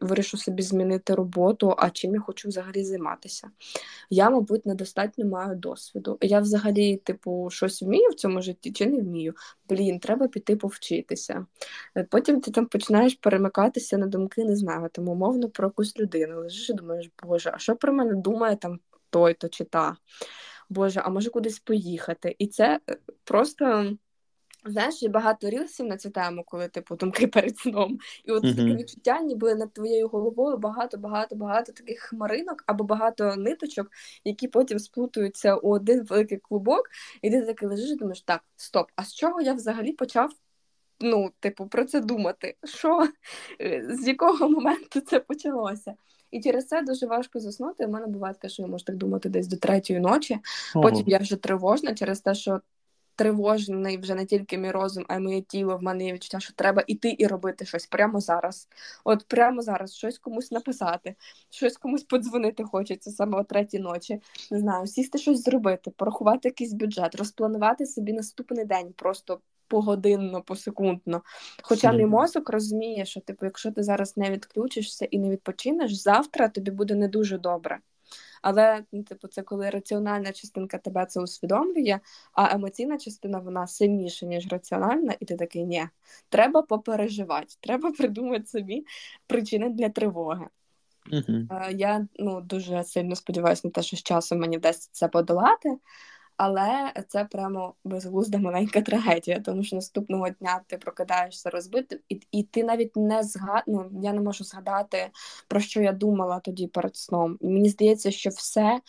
вирішу 0.00 0.36
собі 0.36 0.62
змінити 0.62 1.14
роботу, 1.14 1.74
а 1.78 1.90
чим 1.90 2.14
я 2.14 2.20
хочу 2.20 2.48
взагалі 2.48 2.84
займатися? 2.84 3.50
Я, 4.10 4.30
мабуть, 4.30 4.66
недостатньо 4.66 5.26
маю 5.26 5.56
досвіду. 5.56 6.18
Я 6.20 6.40
взагалі, 6.40 6.96
типу, 6.96 7.48
щось 7.50 7.82
вмію 7.82 8.10
в 8.10 8.14
цьому 8.14 8.42
житті 8.42 8.72
чи 8.72 8.86
не 8.86 9.00
вмію? 9.00 9.34
Блін, 9.68 9.98
треба 9.98 10.28
піти 10.28 10.56
повчитися. 10.56 11.46
Е, 11.96 12.06
Потім 12.10 12.40
ти 12.40 12.50
там 12.50 12.66
починаєш 12.66 13.14
перемикатися 13.14 13.98
на 13.98 14.06
думки, 14.06 14.44
не 14.44 14.56
знаю, 14.56 14.88
там 14.92 15.08
умовно 15.08 15.50
про 15.50 15.66
якусь 15.66 15.98
людину. 15.98 16.40
Лежиш 16.40 16.70
і 16.70 16.72
думаєш, 16.72 17.10
Боже, 17.22 17.50
а 17.54 17.58
що 17.58 17.76
про 17.76 17.92
мене 17.92 18.14
думає 18.14 18.56
там 18.56 18.78
той-то 19.10 19.48
чи 19.48 19.64
та? 19.64 19.96
Боже, 20.68 21.00
а 21.04 21.08
може 21.08 21.30
кудись 21.30 21.58
поїхати? 21.58 22.36
І 22.38 22.46
це 22.46 22.80
е, 22.90 22.96
просто. 23.24 23.92
Знаєш, 24.64 25.02
є 25.02 25.08
багато 25.08 25.50
рілсів 25.50 25.86
на 25.86 25.96
цю 25.96 26.10
тему, 26.10 26.44
коли 26.46 26.68
типу 26.68 26.96
думки 26.96 27.26
перед 27.34 27.58
сном. 27.58 27.98
І 28.24 28.32
от 28.32 28.42
таке 28.42 28.62
Мгм. 28.62 28.76
відчуття, 28.76 29.20
ніби 29.20 29.54
над 29.54 29.72
твоєю 29.72 30.08
головою 30.08 30.56
багато, 30.56 30.98
багато, 30.98 31.36
багато 31.36 31.72
таких 31.72 32.00
хмаринок 32.00 32.64
або 32.66 32.84
багато 32.84 33.36
ниточок, 33.36 33.88
які 34.24 34.48
потім 34.48 34.78
сплутуються 34.78 35.56
у 35.56 35.70
один 35.70 36.04
великий 36.04 36.38
клубок, 36.38 36.82
і 37.22 37.30
ти 37.30 37.42
таки 37.42 37.66
лежиш 37.66 37.90
і 37.90 37.96
думаєш, 37.96 38.22
так, 38.22 38.40
стоп, 38.56 38.86
а 38.96 39.04
з 39.04 39.14
чого 39.14 39.40
я 39.40 39.52
взагалі 39.52 39.92
почав? 39.92 40.30
Ну, 41.00 41.30
типу, 41.40 41.66
про 41.66 41.84
це 41.84 42.00
думати. 42.00 42.56
Що 42.64 43.08
Е, 43.60 43.86
з 43.90 44.08
якого 44.08 44.48
моменту 44.48 45.00
це 45.00 45.20
почалося? 45.20 45.94
І 46.30 46.40
через 46.40 46.66
це 46.66 46.82
дуже 46.82 47.06
важко 47.06 47.40
заснути. 47.40 47.86
У 47.86 47.90
мене 47.90 48.06
буває 48.06 48.34
таке, 48.34 48.48
що 48.48 48.62
я 48.62 48.68
можу 48.68 48.84
так 48.84 48.96
думати 48.96 49.28
десь 49.28 49.46
до 49.46 49.56
третьої 49.56 50.00
ночі. 50.00 50.38
Потім 50.74 50.98
Ого. 50.98 51.04
я 51.06 51.18
вже 51.18 51.36
тривожна 51.36 51.94
через 51.94 52.20
те, 52.20 52.34
що 52.34 52.60
тривожний 53.16 53.98
вже 53.98 54.14
не 54.14 54.26
тільки 54.26 54.58
мій 54.58 54.70
розум, 54.70 55.04
а 55.08 55.16
й 55.16 55.18
моє 55.18 55.40
тіло. 55.40 55.76
В 55.76 55.82
мене 55.82 56.04
є 56.04 56.12
відчуття, 56.12 56.40
що 56.40 56.54
треба 56.54 56.84
іти 56.86 57.16
і 57.18 57.26
робити 57.26 57.64
щось 57.64 57.86
прямо 57.86 58.20
зараз. 58.20 58.68
От 59.04 59.28
прямо 59.28 59.62
зараз 59.62 59.94
щось 59.94 60.18
комусь 60.18 60.50
написати, 60.50 61.14
щось 61.50 61.76
комусь 61.76 62.02
подзвонити 62.02 62.64
хочеться 62.64 63.10
саме 63.10 63.38
о 63.38 63.44
третій 63.44 63.78
ночі. 63.78 64.20
Не 64.50 64.58
знаю, 64.58 64.86
сісти 64.86 65.18
щось 65.18 65.44
зробити, 65.44 65.90
порахувати 65.90 66.48
якийсь 66.48 66.72
бюджет, 66.72 67.14
розпланувати 67.14 67.86
собі 67.86 68.12
наступний 68.12 68.64
день 68.64 68.92
просто. 68.96 69.40
Погодинно, 69.68 70.42
посекундно. 70.42 71.22
Хоча 71.62 71.92
мій 71.92 72.06
мозок 72.06 72.50
розуміє, 72.50 73.04
що 73.04 73.20
типу, 73.20 73.44
якщо 73.46 73.72
ти 73.72 73.82
зараз 73.82 74.16
не 74.16 74.30
відключишся 74.30 75.04
і 75.04 75.18
не 75.18 75.30
відпочинеш, 75.30 75.94
завтра 75.94 76.48
тобі 76.48 76.70
буде 76.70 76.94
не 76.94 77.08
дуже 77.08 77.38
добре. 77.38 77.78
Але 78.46 78.84
ну, 78.92 79.02
типу, 79.02 79.28
це 79.28 79.42
коли 79.42 79.70
раціональна 79.70 80.32
частинка 80.32 80.78
тебе 80.78 81.06
це 81.06 81.20
усвідомлює, 81.20 82.00
а 82.32 82.54
емоційна 82.54 82.98
частина 82.98 83.38
вона 83.38 83.66
сильніша, 83.66 84.26
ніж 84.26 84.48
раціональна, 84.48 85.14
і 85.20 85.24
ти 85.24 85.36
такий 85.36 85.64
ні, 85.64 85.88
треба 86.28 86.62
попереживати, 86.62 87.54
треба 87.60 87.92
придумати 87.92 88.46
собі 88.46 88.86
причини 89.26 89.70
для 89.70 89.88
тривоги. 89.88 90.46
Е, 91.50 91.72
Я 91.72 92.08
ну 92.18 92.40
дуже 92.40 92.84
сильно 92.84 93.16
сподіваюся 93.16 93.62
на 93.64 93.70
те, 93.70 93.82
що 93.82 93.96
з 93.96 94.02
часом 94.02 94.38
мені 94.38 94.58
вдасться 94.58 94.88
це 94.92 95.08
подолати. 95.08 95.78
Але 96.36 96.92
це 97.08 97.24
прямо 97.24 97.74
безглузда 97.84 98.38
маленька 98.38 98.82
трагедія, 98.82 99.40
тому 99.40 99.64
що 99.64 99.76
наступного 99.76 100.30
дня 100.30 100.60
ти 100.66 100.78
прокидаєшся 100.78 101.50
розбитим, 101.50 101.98
і, 102.08 102.20
і 102.32 102.42
ти 102.42 102.64
навіть 102.64 102.96
не 102.96 103.22
згад... 103.22 103.62
ну, 103.66 103.90
я 104.02 104.12
не 104.12 104.20
можу 104.20 104.44
згадати, 104.44 105.10
про 105.48 105.60
що 105.60 105.82
я 105.82 105.92
думала 105.92 106.40
тоді 106.40 106.66
перед 106.66 106.96
сном. 106.96 107.38
І 107.40 107.48
мені 107.48 107.68
здається, 107.68 108.10
що 108.10 108.30
все, 108.30 108.80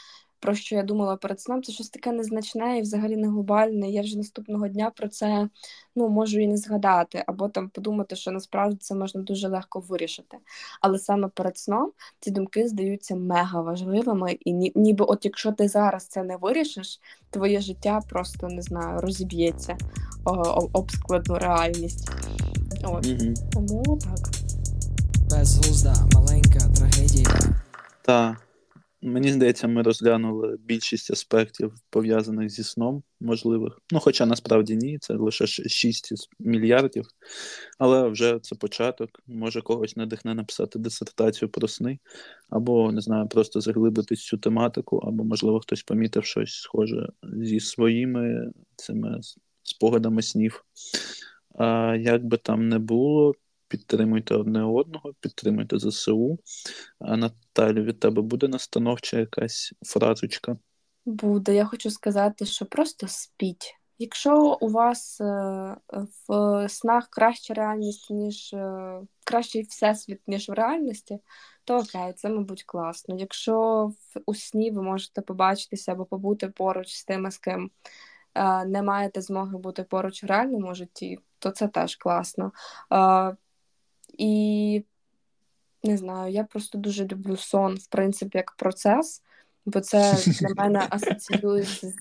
про 0.45 0.55
що 0.55 0.75
я 0.75 0.84
думала 0.84 1.15
перед 1.15 1.41
сном, 1.41 1.63
це 1.63 1.71
щось 1.71 1.89
таке 1.89 2.12
незначне 2.12 2.77
і 2.77 2.81
взагалі 2.81 3.15
не 3.15 3.27
глобальне. 3.27 3.89
Я 3.89 4.01
вже 4.01 4.17
наступного 4.17 4.67
дня 4.67 4.91
про 4.95 5.08
це 5.08 5.49
ну, 5.95 6.10
можу 6.10 6.39
і 6.39 6.47
не 6.47 6.58
згадати, 6.58 7.23
або 7.27 7.49
там 7.49 7.69
подумати, 7.69 8.15
що 8.15 8.31
насправді 8.31 8.77
це 8.81 8.95
можна 8.95 9.21
дуже 9.21 9.47
легко 9.47 9.79
вирішити. 9.79 10.38
Але 10.81 10.99
саме 10.99 11.27
перед 11.27 11.58
сном 11.58 11.91
ці 12.19 12.31
думки 12.31 12.67
здаються 12.67 13.15
мега 13.15 13.62
важливими, 13.62 14.31
і 14.31 14.53
ні, 14.53 14.71
ніби, 14.75 15.05
от 15.05 15.25
якщо 15.25 15.51
ти 15.51 15.67
зараз 15.67 16.08
це 16.08 16.23
не 16.23 16.38
вирішиш, 16.38 16.99
твоє 17.29 17.62
життя 17.62 18.01
просто 18.10 18.47
не 18.47 18.62
знаю, 18.62 19.01
розіб'ється 19.01 19.77
об 20.73 20.91
складну 20.91 21.36
реальність. 21.36 22.10
От 22.84 23.08
Мгм. 23.08 23.34
тому 23.51 23.99
так. 24.03 24.29
Безглузда 25.29 25.95
маленька 26.13 26.60
трагедія. 26.60 27.29
Та 28.01 28.38
мені 29.05 29.31
здається, 29.31 29.67
ми 29.67 29.81
розглянули 29.81 30.57
більшість 30.59 31.11
аспектів 31.11 31.73
пов'язаних 31.89 32.49
зі 32.49 32.63
сном 32.63 33.03
можливих. 33.19 33.81
Ну, 33.91 33.99
хоча 33.99 34.25
насправді 34.25 34.75
ні, 34.75 34.97
це 34.97 35.13
лише 35.13 35.47
6 35.47 36.13
мільярдів. 36.39 37.05
Але 37.80 38.09
вже 38.09 38.39
це 38.39 38.55
початок. 38.55 39.09
Може 39.27 39.61
когось 39.61 39.95
надихне 39.95 40.36
написати 40.36 40.80
дисертацію 40.80 41.49
про 41.49 41.67
сни, 41.67 41.99
або 42.49 42.91
не 42.91 43.01
знаю, 43.01 43.27
просто 43.27 43.61
заглибитись 43.61 44.25
цю 44.25 44.38
тематику, 44.38 44.97
або, 44.97 45.23
можливо, 45.23 45.59
хтось 45.59 45.84
помітив 45.84 46.25
щось 46.25 46.53
схоже 46.53 47.09
зі 47.23 47.59
своїми 47.59 48.51
цими 48.75 49.19
спогадами 49.63 50.21
снів. 50.21 50.65
А, 51.57 51.95
як 51.99 52.25
би 52.25 52.38
там 52.38 52.69
не 52.69 52.80
було, 52.80 53.34
підтримуйте 53.68 54.36
одне 54.36 54.63
одного, 54.63 55.13
підтримуйте 55.20 55.80
ЗСУ. 55.80 56.39
А 56.99 57.18
Наталю, 57.18 57.84
від 57.84 57.99
тебе 57.99 58.22
буде 58.22 58.47
настановча 58.47 59.20
якась 59.20 59.74
фразочка? 59.86 60.57
Буде. 61.05 61.55
Я 61.55 61.66
хочу 61.66 61.89
сказати, 61.89 62.45
що 62.45 62.66
просто 62.66 63.07
спіть. 63.07 63.76
Якщо 63.97 64.57
у 64.61 64.68
вас 64.68 65.22
е, 65.22 65.26
в 66.28 66.70
снах 66.70 67.07
краща 67.09 67.53
реальність, 67.53 68.09
ніж 68.09 68.53
е, 68.53 69.01
кращий 69.26 69.61
всесвіт, 69.61 70.22
ніж 70.28 70.49
в 70.49 70.51
реальності, 70.51 71.20
то 71.63 71.78
окей, 71.78 72.13
це, 72.13 72.30
мабуть, 72.30 72.63
класно. 72.63 73.16
Якщо 73.18 73.91
у 74.26 74.36
сні 74.36 74.72
ви 74.72 74.82
можете 74.82 75.22
побачитися 75.22 75.91
або 75.91 76.05
побути 76.05 76.47
поруч 76.47 76.95
з 76.95 77.05
тими, 77.05 77.32
з 77.32 77.38
ким 77.38 77.72
е, 78.36 78.66
не 78.66 78.82
маєте 78.82 79.22
змоги 79.22 79.57
бути 79.57 79.84
поруч 79.84 80.24
в 80.24 80.28
реальному 80.28 80.76
житті, 80.76 81.20
то 81.39 81.51
це 81.51 81.68
теж 81.68 81.95
класно. 81.95 82.51
І 84.18 84.84
не 85.84 85.97
знаю, 85.97 86.34
я 86.34 86.43
просто 86.43 86.78
дуже 86.78 87.05
люблю 87.05 87.38
сон, 87.38 87.76
в 87.76 87.88
принципі, 87.88 88.38
як 88.38 88.51
процес, 88.51 89.24
бо 89.66 89.82
це 89.82 90.18
для 90.26 90.49
мене 90.63 90.88
асоціюється 90.89 91.89
з 91.89 91.95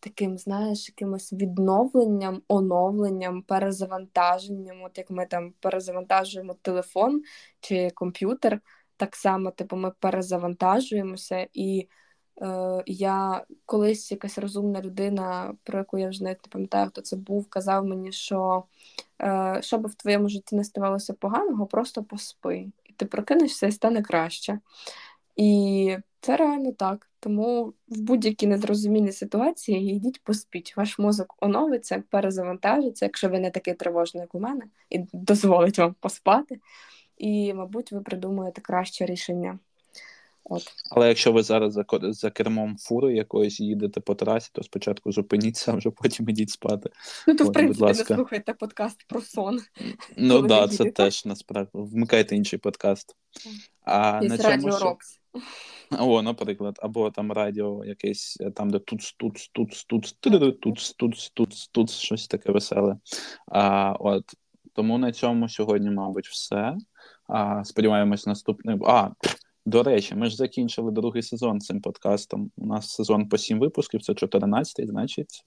таким, 0.00 0.38
знаєш, 0.38 0.88
якимось 0.88 1.32
відновленням, 1.32 2.42
оновленням, 2.48 3.42
перезавантаженням. 3.42 4.82
От 4.82 4.98
як 4.98 5.10
ми 5.10 5.26
там 5.26 5.52
перезавантажуємо 5.60 6.54
телефон 6.62 7.22
чи 7.60 7.90
комп'ютер, 7.90 8.60
так 8.96 9.16
само, 9.16 9.50
типу, 9.50 9.76
ми 9.76 9.92
перезавантажуємося. 10.00 11.46
І 11.52 11.88
я 12.86 13.44
колись 13.66 14.12
якась 14.12 14.38
розумна 14.38 14.82
людина, 14.82 15.54
про 15.64 15.78
яку 15.78 15.98
я 15.98 16.08
вже 16.08 16.24
навіть 16.24 16.46
не 16.46 16.50
пам'ятаю, 16.50 16.88
хто 16.88 17.00
це 17.00 17.16
був, 17.16 17.46
казав 17.48 17.86
мені, 17.86 18.12
що 18.12 18.64
е, 19.22 19.58
що 19.62 19.78
би 19.78 19.88
в 19.88 19.94
твоєму 19.94 20.28
житті 20.28 20.56
не 20.56 20.64
ставалося 20.64 21.12
поганого, 21.12 21.66
просто 21.66 22.02
поспи. 22.04 22.66
І 22.84 22.92
ти 22.92 23.06
прокинешся 23.06 23.66
і 23.66 23.72
стане 23.72 24.02
краще. 24.02 24.58
І 25.36 25.96
це 26.20 26.36
реально 26.36 26.72
так. 26.72 27.10
Тому 27.20 27.64
в 27.88 28.00
будь-якій 28.00 28.46
незрозумілій 28.46 29.12
ситуації 29.12 29.96
йдіть 29.96 30.24
поспіть. 30.24 30.76
Ваш 30.76 30.98
мозок 30.98 31.34
оновиться, 31.40 32.02
перезавантажиться, 32.10 33.04
якщо 33.04 33.28
ви 33.28 33.40
не 33.40 33.50
такий 33.50 33.74
тривожний, 33.74 34.20
як 34.20 34.34
у 34.34 34.40
мене, 34.40 34.64
і 34.90 35.06
дозволить 35.12 35.78
вам 35.78 35.94
поспати. 36.00 36.60
І, 37.18 37.54
мабуть, 37.54 37.92
ви 37.92 38.00
придумаєте 38.00 38.60
краще 38.60 39.06
рішення. 39.06 39.58
От. 40.48 40.62
Але 40.90 41.08
якщо 41.08 41.32
ви 41.32 41.42
зараз 41.42 41.72
за 41.72 41.84
за 42.02 42.30
кермом 42.30 42.76
фури 42.78 43.14
якоїсь 43.14 43.60
їдете 43.60 44.00
по 44.00 44.14
трасі, 44.14 44.50
то 44.52 44.62
спочатку 44.62 45.12
зупиніться, 45.12 45.72
а 45.72 45.76
вже 45.76 45.90
потім 45.90 46.28
ідіть 46.28 46.50
спати. 46.50 46.90
Ну, 47.28 47.34
то, 47.34 47.44
От, 47.44 47.50
в 47.50 47.52
принципі, 47.52 47.84
не 47.84 47.94
слухайте 47.94 48.54
подкаст 48.54 49.04
про 49.08 49.20
сон. 49.20 49.60
Ну 50.16 50.38
так, 50.38 50.46
да, 50.46 50.68
це 50.68 50.90
теж 50.90 51.24
насправді. 51.24 51.70
Вмикайте 51.74 52.36
інший 52.36 52.58
подкаст. 52.58 53.16
А 53.84 54.20
Є 54.22 54.28
на 54.28 54.36
Радіо 54.36 54.78
Рокс. 54.78 55.20
О, 55.98 56.22
наприклад, 56.22 56.78
або 56.82 57.10
там 57.10 57.32
радіо 57.32 57.84
якесь, 57.84 58.36
е, 58.40 58.50
там, 58.50 58.70
де 58.70 58.78
тут, 58.78 59.14
тут, 59.16 59.50
тут, 59.52 59.84
тут, 59.86 60.16
тут, 60.20 60.60
тут, 60.60 60.94
тут, 60.96 61.32
тут, 61.34 61.68
тут, 61.72 61.90
щось 61.90 62.28
таке 62.28 62.52
веселе. 62.52 62.96
А, 63.46 63.92
от, 64.00 64.24
Тому 64.72 64.98
на 64.98 65.12
цьому 65.12 65.48
сьогодні, 65.48 65.90
мабуть, 65.90 66.28
все. 66.28 66.76
А, 67.28 67.64
Сподіваємось, 67.64 68.26
наступний. 68.26 68.78
А, 68.86 69.10
до 69.66 69.82
речі, 69.82 70.14
ми 70.14 70.26
ж 70.26 70.36
закінчили 70.36 70.92
другий 70.92 71.22
сезон 71.22 71.60
цим 71.60 71.80
подкастом. 71.80 72.50
У 72.56 72.66
нас 72.66 72.90
сезон 72.90 73.28
по 73.28 73.38
сім 73.38 73.58
випусків, 73.58 74.02
це 74.02 74.12
14-й, 74.12 74.86
значить. 74.86 75.44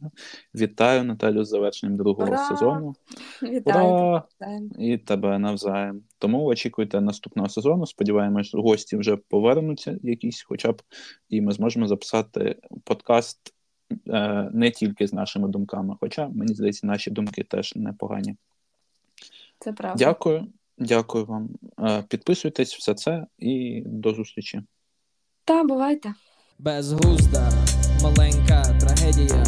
Вітаю 0.55 1.03
Наталю 1.03 1.43
з 1.43 1.49
завершенням 1.49 1.97
другого 1.97 2.27
Ура! 2.27 2.37
сезону. 2.37 2.95
Вітаю 3.43 3.87
Ура! 3.87 4.23
І 4.79 4.97
тебе 4.97 5.39
навзаєм. 5.39 6.03
Тому 6.17 6.45
очікуйте 6.45 7.01
наступного 7.01 7.49
сезону. 7.49 7.85
Сподіваємось, 7.85 8.53
гості 8.53 8.97
вже 8.97 9.17
повернуться 9.17 9.99
якісь, 10.03 10.43
хоча 10.43 10.71
б, 10.71 10.81
і 11.29 11.41
ми 11.41 11.51
зможемо 11.51 11.87
записати 11.87 12.55
подкаст 12.83 13.53
е, 14.07 14.49
не 14.53 14.71
тільки 14.71 15.07
з 15.07 15.13
нашими 15.13 15.47
думками, 15.47 15.95
хоча, 15.99 16.29
мені 16.29 16.53
здається, 16.53 16.87
наші 16.87 17.11
думки 17.11 17.43
теж 17.43 17.75
непогані. 17.75 18.35
Це 19.59 19.73
правда. 19.73 20.05
Дякую. 20.05 20.47
Дякую 20.79 21.25
вам. 21.25 21.49
Е, 21.79 22.03
підписуйтесь 22.09 22.75
все 22.75 22.93
це 22.93 23.25
і 23.37 23.83
до 23.85 24.13
зустрічі. 24.13 24.61
Та, 25.45 25.63
бувайте. 25.63 26.13
Безглузда, 26.59 27.51
маленька 28.03 28.63
трагедія. 28.79 29.43